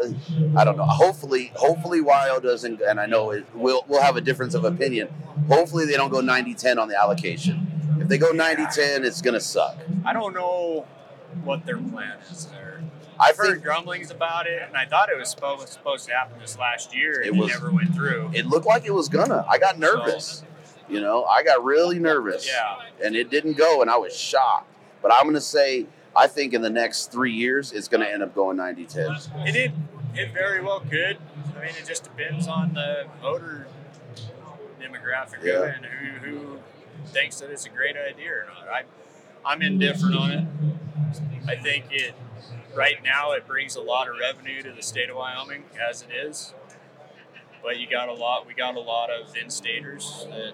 I 0.57 0.65
don't 0.65 0.77
know. 0.77 0.85
Hopefully, 0.85 1.53
hopefully 1.55 2.01
Wyo 2.01 2.43
doesn't, 2.43 2.81
and 2.81 2.99
I 3.01 3.07
know 3.07 3.31
it, 3.31 3.47
we'll 3.55 3.85
we'll 3.89 4.03
have 4.03 4.17
a 4.17 4.21
difference 4.21 4.55
of 4.55 4.65
opinion. 4.65 5.09
Hopefully, 5.49 5.87
they 5.87 5.97
don't 5.97 6.11
go 6.11 6.21
90-10 6.21 6.79
on 6.79 6.89
the 6.89 7.01
allocation. 7.01 7.76
If 8.07 8.11
they 8.11 8.19
go 8.19 8.31
90-10, 8.31 9.05
it's 9.05 9.21
gonna 9.21 9.41
suck. 9.41 9.77
I 10.05 10.13
don't 10.13 10.33
know 10.33 10.87
what 11.43 11.67
their 11.67 11.77
plan 11.77 12.19
is 12.31 12.47
there. 12.47 12.81
I've 13.19 13.37
heard 13.37 13.65
grumblings 13.65 14.13
about 14.13 14.47
it, 14.47 14.63
and 14.65 14.77
I 14.77 14.87
thought 14.87 15.09
it 15.09 15.19
was 15.19 15.29
supposed, 15.29 15.69
supposed 15.71 16.07
to 16.07 16.15
happen 16.15 16.39
this 16.39 16.57
last 16.57 16.95
year, 16.95 17.15
and 17.17 17.25
It 17.27 17.29
it, 17.31 17.35
was- 17.35 17.49
never 17.51 17.73
went 17.73 17.93
through. 17.97 18.31
it 18.33 18.47
looked 18.47 18.65
like 18.67 18.85
it 18.85 18.95
was 18.95 19.09
gonna. 19.09 19.45
I 19.49 19.59
got 19.59 19.81
nervous. 19.81 20.45
You 20.89 21.01
know, 21.01 21.25
I 21.25 21.43
got 21.43 21.65
really 21.65 21.99
nervous. 21.99 22.47
Yeah. 22.47 22.77
And 23.05 23.17
it 23.17 23.29
didn't 23.29 23.55
go, 23.57 23.83
and 23.83 23.91
I 23.91 23.97
was 23.97 24.17
shocked. 24.17 24.73
But 25.03 25.13
I'm 25.13 25.25
gonna 25.27 25.41
say, 25.41 25.87
I 26.15 26.29
think 26.29 26.55
in 26.55 26.63
the 26.63 26.71
next 26.71 27.11
three 27.11 27.33
years, 27.33 27.73
it's 27.73 27.89
gonna 27.89 28.05
end 28.05 28.23
up 28.23 28.37
going 28.37 28.57
90-10. 28.57 29.49
It, 29.49 29.57
it, 29.57 29.73
it 30.15 30.33
very 30.33 30.63
well 30.63 30.79
could. 30.79 31.19
I 31.57 31.61
mean, 31.61 31.71
it 31.71 31.85
just 31.89 32.05
depends 32.05 32.47
on 32.47 32.73
the 32.75 33.07
voter 33.21 33.67
demographic 34.81 35.43
Yeah. 35.43 35.65
and 35.75 35.85
who, 35.87 36.29
who 36.31 36.56
thinks 37.09 37.41
that 37.41 37.51
it's 37.51 37.67
a 37.67 37.71
great 37.71 37.97
idea 37.97 38.31
or 38.33 38.47
not. 38.47 38.69
I, 38.69 38.83
I'm 39.45 39.63
indifferent 39.63 40.17
on 40.17 40.31
it. 40.31 40.45
I 41.49 41.57
think 41.57 41.87
it, 41.91 42.15
right 42.75 42.97
now, 43.05 43.33
it 43.33 43.47
brings 43.47 43.77
a 43.77 43.81
lot 43.83 44.09
of 44.09 44.17
revenue 44.19 44.63
to 44.63 44.73
the 44.73 44.83
state 44.83 45.09
of 45.11 45.17
Wyoming 45.17 45.65
as 45.89 46.03
it 46.03 46.09
is. 46.15 46.53
But 47.63 47.79
you 47.79 47.89
got 47.89 48.09
a 48.09 48.13
lot, 48.15 48.47
we 48.47 48.55
got 48.55 48.77
a 48.77 48.81
lot 48.81 49.11
of 49.11 49.35
in-staters 49.37 50.27
that 50.31 50.53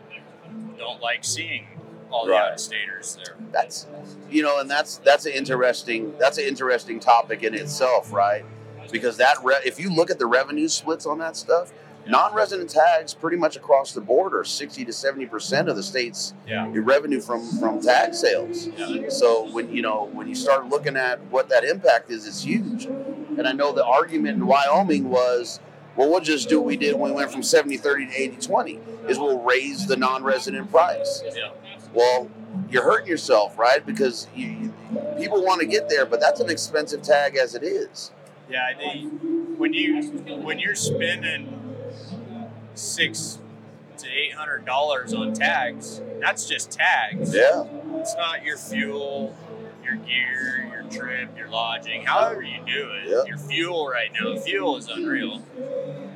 don't 0.78 1.00
like 1.00 1.24
seeing 1.24 1.66
all 2.10 2.26
the 2.26 2.32
Right. 2.32 2.42
out-of-staters 2.48 3.16
there. 3.24 3.36
that's 3.50 3.86
you 4.30 4.42
know 4.42 4.60
and 4.60 4.70
that's 4.70 4.98
that's 4.98 5.24
an 5.24 5.32
interesting 5.32 6.12
that's 6.18 6.36
an 6.36 6.44
interesting 6.44 7.00
topic 7.00 7.42
in 7.42 7.54
itself 7.54 8.12
right 8.12 8.44
because 8.90 9.16
that 9.16 9.36
re- 9.42 9.60
if 9.64 9.80
you 9.80 9.88
look 9.94 10.10
at 10.10 10.18
the 10.18 10.26
revenue 10.26 10.68
splits 10.68 11.06
on 11.06 11.18
that 11.20 11.36
stuff 11.36 11.72
non-resident 12.06 12.68
tags 12.70 13.14
pretty 13.14 13.36
much 13.36 13.56
across 13.56 13.92
the 13.92 14.00
board 14.00 14.34
are 14.34 14.44
60 14.44 14.84
to 14.84 14.92
70 14.92 15.26
percent 15.26 15.68
of 15.68 15.76
the 15.76 15.82
state's 15.82 16.34
Yeah. 16.46 16.68
revenue 16.74 17.20
from 17.20 17.46
from 17.58 17.80
tag 17.80 18.14
sales 18.14 18.66
Yeah. 18.76 19.08
so 19.08 19.50
when 19.52 19.72
you 19.74 19.82
know 19.82 20.08
when 20.12 20.28
you 20.28 20.34
start 20.34 20.68
looking 20.68 20.96
at 20.96 21.20
what 21.30 21.48
that 21.50 21.64
impact 21.64 22.10
is 22.10 22.26
it's 22.26 22.42
huge 22.44 22.84
and 22.86 23.46
i 23.46 23.52
know 23.52 23.72
the 23.72 23.84
argument 23.84 24.36
in 24.38 24.46
wyoming 24.46 25.08
was 25.10 25.60
well 25.96 26.10
we'll 26.10 26.20
just 26.20 26.48
do 26.48 26.58
what 26.58 26.66
we 26.66 26.76
did 26.76 26.94
when 26.98 27.10
we 27.10 27.16
went 27.16 27.30
from 27.30 27.42
70 27.42 27.76
30 27.76 28.06
to 28.06 28.12
80 28.20 28.36
20 28.46 28.80
is 29.08 29.18
we'll 29.18 29.40
raise 29.40 29.86
the 29.86 29.96
non-resident 29.96 30.70
price 30.70 31.22
Yeah. 31.34 31.50
well, 31.94 32.28
you're 32.70 32.82
hurting 32.84 33.08
yourself, 33.08 33.58
right? 33.58 33.84
Because 33.84 34.26
you, 34.34 34.72
people 35.18 35.42
want 35.44 35.60
to 35.60 35.66
get 35.66 35.88
there, 35.88 36.04
but 36.06 36.20
that's 36.20 36.40
an 36.40 36.48
expensive 36.50 37.02
tag 37.02 37.36
as 37.36 37.54
it 37.54 37.62
is. 37.62 38.12
Yeah, 38.48 38.72
they, 38.78 39.00
when 39.56 39.72
you 39.72 40.02
when 40.42 40.58
you're 40.58 40.74
spending 40.74 41.61
six 42.74 43.38
to 43.98 44.08
eight 44.08 44.32
hundred 44.32 44.64
dollars 44.64 45.12
on 45.14 45.32
tags, 45.32 46.00
that's 46.20 46.46
just 46.46 46.70
tags. 46.72 47.34
Yeah, 47.34 47.64
It's 47.96 48.14
not 48.16 48.44
your 48.44 48.56
fuel, 48.56 49.36
your 49.84 49.96
gear, 49.96 50.68
your 50.72 50.82
trip, 50.90 51.36
your 51.36 51.48
lodging, 51.48 52.04
however 52.04 52.42
you 52.42 52.58
do 52.66 52.90
it. 52.92 53.08
Yeah. 53.08 53.24
Your 53.26 53.38
fuel 53.38 53.86
right 53.88 54.10
now, 54.20 54.36
fuel 54.38 54.76
is 54.76 54.88
unreal. 54.88 55.42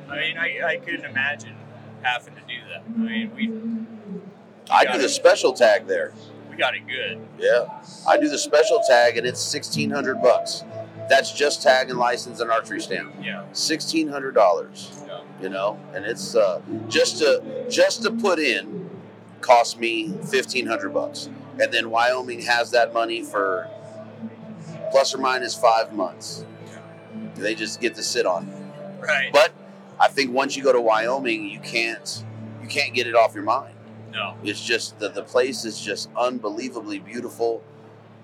I 0.09 0.15
mean, 0.17 0.37
I, 0.37 0.61
I 0.65 0.77
couldn't 0.77 1.05
imagine 1.05 1.55
having 2.01 2.33
to 2.35 2.41
do 2.41 2.55
that. 2.71 2.83
I 2.87 2.97
mean, 2.99 3.31
we 3.35 4.23
I 4.69 4.83
got 4.85 4.95
do 4.95 5.01
the 5.01 5.09
special 5.09 5.53
tag 5.53 5.87
there. 5.87 6.13
we 6.49 6.55
got 6.57 6.75
it 6.75 6.87
good. 6.87 7.19
Yeah, 7.39 7.67
I 8.07 8.17
do 8.17 8.27
the 8.27 8.37
special 8.37 8.81
tag, 8.87 9.17
and 9.17 9.25
it's 9.25 9.39
sixteen 9.41 9.89
hundred 9.91 10.21
bucks. 10.21 10.63
That's 11.09 11.31
just 11.31 11.63
tag 11.63 11.89
and 11.89 11.97
license 11.99 12.41
and 12.41 12.51
archery 12.51 12.81
stamp. 12.81 13.13
Yeah. 13.21 13.45
Sixteen 13.53 14.09
hundred 14.09 14.33
dollars. 14.33 14.91
You 15.41 15.49
know, 15.49 15.79
and 15.93 16.03
it's 16.05 16.35
uh, 16.35 16.61
just 16.87 17.19
to 17.19 17.65
just 17.69 18.01
to 18.03 18.11
put 18.11 18.39
in 18.39 18.89
cost 19.41 19.79
me 19.79 20.13
fifteen 20.29 20.65
hundred 20.65 20.89
bucks, 20.93 21.29
and 21.61 21.71
then 21.71 21.89
Wyoming 21.91 22.41
has 22.41 22.71
that 22.71 22.93
money 22.93 23.21
for 23.23 23.69
plus 24.91 25.13
or 25.13 25.19
minus 25.19 25.53
five 25.55 25.93
months. 25.93 26.45
They 27.35 27.53
just 27.55 27.79
get 27.79 27.95
to 27.95 28.03
sit 28.03 28.25
on. 28.25 28.47
it. 28.47 29.05
Right. 29.05 29.31
But 29.31 29.51
I 29.99 30.07
think 30.07 30.33
once 30.33 30.55
you 30.57 30.63
go 30.63 30.73
to 30.73 30.81
Wyoming, 30.81 31.45
you 31.49 31.59
can't 31.59 32.23
you 32.61 32.67
can't 32.67 32.93
get 32.93 33.05
it 33.07 33.15
off 33.15 33.35
your 33.35 33.43
mind. 33.43 33.75
no. 34.11 34.35
It's 34.43 34.63
just 34.63 34.97
that 34.99 35.13
the 35.13 35.23
place 35.23 35.65
is 35.65 35.79
just 35.79 36.09
unbelievably 36.17 36.99
beautiful. 36.99 37.61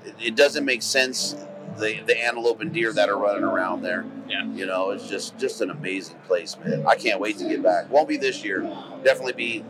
It, 0.03 0.15
it 0.19 0.35
doesn't 0.35 0.65
make 0.65 0.81
sense 0.81 1.35
the 1.77 2.01
the 2.05 2.17
antelope 2.23 2.61
and 2.61 2.71
deer 2.73 2.93
that 2.93 3.09
are 3.09 3.17
running 3.17 3.43
around 3.43 3.81
there. 3.81 4.05
Yeah. 4.27 4.45
You 4.45 4.65
know, 4.65 4.91
it's 4.91 5.07
just 5.07 5.37
just 5.37 5.61
an 5.61 5.69
amazing 5.69 6.17
place, 6.27 6.57
man. 6.63 6.85
I 6.87 6.95
can't 6.95 7.19
wait 7.19 7.37
to 7.39 7.47
get 7.49 7.61
back. 7.63 7.89
Won't 7.89 8.07
be 8.07 8.17
this 8.17 8.43
year. 8.43 8.61
Definitely 9.03 9.33
be. 9.33 9.65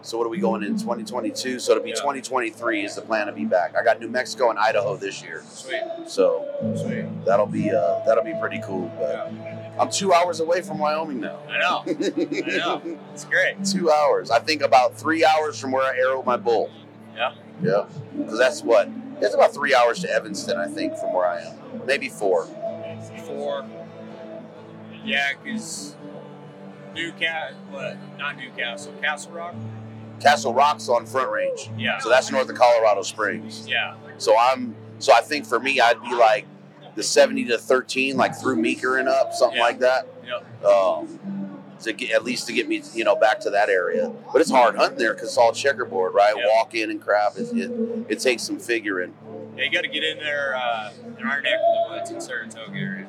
So 0.00 0.16
what 0.16 0.26
are 0.26 0.30
we 0.30 0.38
going 0.38 0.62
in 0.62 0.78
2022? 0.78 1.58
So 1.58 1.72
it'll 1.72 1.82
be 1.82 1.90
Yeah. 1.90 1.96
2023 1.96 2.84
is 2.84 2.94
the 2.94 3.02
plan 3.02 3.26
to 3.26 3.32
be 3.32 3.44
back. 3.44 3.74
I 3.76 3.82
got 3.82 4.00
New 4.00 4.08
Mexico 4.08 4.48
and 4.48 4.58
Idaho 4.58 4.96
this 4.96 5.22
year, 5.22 5.42
Sweet. 5.50 5.82
so 6.06 6.46
Sweet. 6.76 7.24
that'll 7.24 7.46
be 7.46 7.70
uh, 7.72 8.00
that'll 8.06 8.22
be 8.24 8.32
pretty 8.40 8.60
cool. 8.64 8.90
But 8.96 9.32
I'm 9.78 9.90
two 9.90 10.12
hours 10.12 10.38
away 10.40 10.62
from 10.62 10.78
Wyoming 10.78 11.20
now. 11.20 11.40
I 11.48 11.58
know. 11.58 11.82
I 11.86 12.56
know. 12.56 12.98
It's 13.12 13.24
great. 13.24 13.64
two 13.64 13.90
hours. 13.90 14.30
I 14.30 14.38
think 14.38 14.62
about 14.62 14.96
three 14.96 15.24
hours 15.24 15.58
from 15.58 15.72
where 15.72 15.82
I 15.82 15.98
arrowed 15.98 16.24
my 16.24 16.36
bull. 16.36 16.70
Yeah. 17.16 17.34
Yeah. 17.60 17.86
Because 18.16 18.38
that's 18.38 18.62
what 18.62 18.88
it's 19.20 19.34
about 19.34 19.52
three 19.54 19.74
hours 19.74 20.00
to 20.00 20.10
Evanston, 20.10 20.58
I 20.58 20.66
think, 20.66 20.96
from 20.96 21.12
where 21.12 21.26
I 21.26 21.40
am. 21.40 21.86
Maybe 21.86 22.08
four. 22.08 22.46
Four. 23.26 23.66
Yeah, 25.04 25.32
because 25.42 25.96
Newcastle, 26.94 27.56
what? 27.70 27.96
Not 28.18 28.36
Newcastle, 28.36 28.92
Castle 29.00 29.32
Rock? 29.32 29.54
Castle 30.20 30.52
Rock's 30.52 30.88
on 30.88 31.06
Front 31.06 31.30
Range. 31.30 31.70
Yeah. 31.76 31.98
So 32.00 32.08
that's 32.08 32.30
north 32.30 32.48
of 32.50 32.56
Colorado 32.56 33.02
Springs. 33.02 33.66
Yeah. 33.68 33.94
So 34.18 34.36
I'm 34.36 34.74
so 34.98 35.12
I 35.14 35.20
think 35.20 35.46
for 35.46 35.60
me 35.60 35.80
I'd 35.80 36.02
be 36.02 36.12
like 36.14 36.46
the 36.96 37.02
seventy 37.04 37.44
to 37.46 37.56
thirteen, 37.58 38.16
like 38.16 38.34
through 38.34 38.56
Meeker 38.56 38.98
and 38.98 39.08
up, 39.08 39.32
something 39.32 39.58
Yeah. 39.58 39.62
like 39.64 39.78
that. 39.78 40.08
Yep. 40.26 40.64
Um 40.64 41.37
to 41.80 41.92
get 41.92 42.12
at 42.12 42.24
least 42.24 42.46
to 42.46 42.52
get 42.52 42.68
me, 42.68 42.82
you 42.94 43.04
know, 43.04 43.16
back 43.16 43.40
to 43.40 43.50
that 43.50 43.68
area. 43.68 44.12
But 44.32 44.40
it's 44.40 44.50
hard 44.50 44.76
hunting 44.76 44.98
there 44.98 45.14
because 45.14 45.28
it's 45.28 45.38
all 45.38 45.52
checkerboard, 45.52 46.14
right? 46.14 46.34
Yeah. 46.36 46.46
Walk 46.56 46.74
in 46.74 46.90
and 46.90 47.00
crap. 47.00 47.36
It, 47.36 47.48
it, 47.56 47.70
it 48.08 48.20
takes 48.20 48.42
some 48.42 48.58
figuring. 48.58 49.14
Yeah, 49.56 49.64
you 49.64 49.70
got 49.72 49.82
to 49.82 49.88
get 49.88 50.04
in 50.04 50.18
there 50.18 50.54
uh, 50.56 50.92
in 51.18 51.26
our 51.26 51.40
neck 51.40 51.54
of 51.54 51.88
the 51.90 51.94
woods 51.94 52.10
in 52.10 52.20
Saratoga 52.20 52.76
area. 52.76 53.06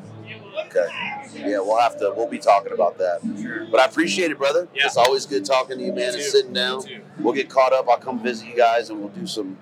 Okay. 0.66 0.88
Yeah, 1.36 1.60
we'll 1.60 1.80
have 1.80 1.98
to. 2.00 2.14
We'll 2.16 2.28
be 2.28 2.38
talking 2.38 2.74
about 2.74 2.98
that. 2.98 3.22
Sure. 3.42 3.68
But 3.70 3.80
I 3.80 3.86
appreciate 3.86 4.32
it, 4.32 4.38
brother. 4.38 4.68
Yeah. 4.74 4.86
It's 4.86 4.98
always 4.98 5.26
good 5.26 5.46
talking 5.46 5.78
to 5.78 5.84
you, 5.84 5.94
man, 5.94 6.14
and 6.14 6.22
sitting 6.22 6.54
down. 6.54 6.84
We'll 7.20 7.34
get 7.34 7.50
caught 7.50 7.74
up. 7.74 7.88
I'll 7.88 7.98
come 7.98 8.22
visit 8.22 8.48
you 8.48 8.56
guys, 8.56 8.90
and 8.90 9.00
we'll 9.00 9.10
do 9.10 9.26
some 9.26 9.58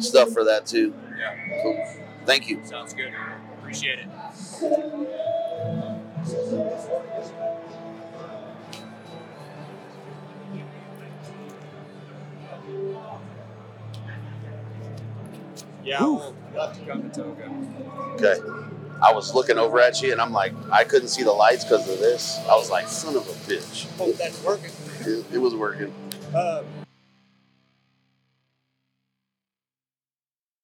stuff 0.00 0.30
for 0.30 0.44
that 0.44 0.66
too. 0.66 0.94
Yeah. 1.18 1.62
Cool. 1.62 1.86
Thank 2.24 2.48
you. 2.48 2.60
Sounds 2.64 2.92
good. 2.94 3.12
Appreciate 3.58 4.00
it. 4.00 4.08
Yeah, 15.86 16.02
we'll, 16.02 16.34
we'll 16.52 16.66
have 16.66 16.78
to 16.78 16.84
come 16.84 17.08
to 17.08 17.22
Toga. 17.22 17.48
Okay. 18.14 18.66
I 19.00 19.12
was 19.12 19.34
looking 19.34 19.56
over 19.56 19.78
at 19.78 20.02
you, 20.02 20.10
and 20.10 20.20
I'm 20.20 20.32
like, 20.32 20.52
I 20.72 20.82
couldn't 20.82 21.08
see 21.08 21.22
the 21.22 21.32
lights 21.32 21.62
because 21.64 21.88
of 21.88 22.00
this. 22.00 22.38
I 22.48 22.56
was 22.56 22.70
like, 22.70 22.88
son 22.88 23.14
of 23.14 23.22
a 23.28 23.32
bitch. 23.32 23.86
Hope 23.96 24.16
that's 24.16 24.42
working. 24.42 24.70
It, 25.00 25.24
it 25.34 25.38
was 25.38 25.54
working. 25.54 25.94
Uh, 26.34 26.64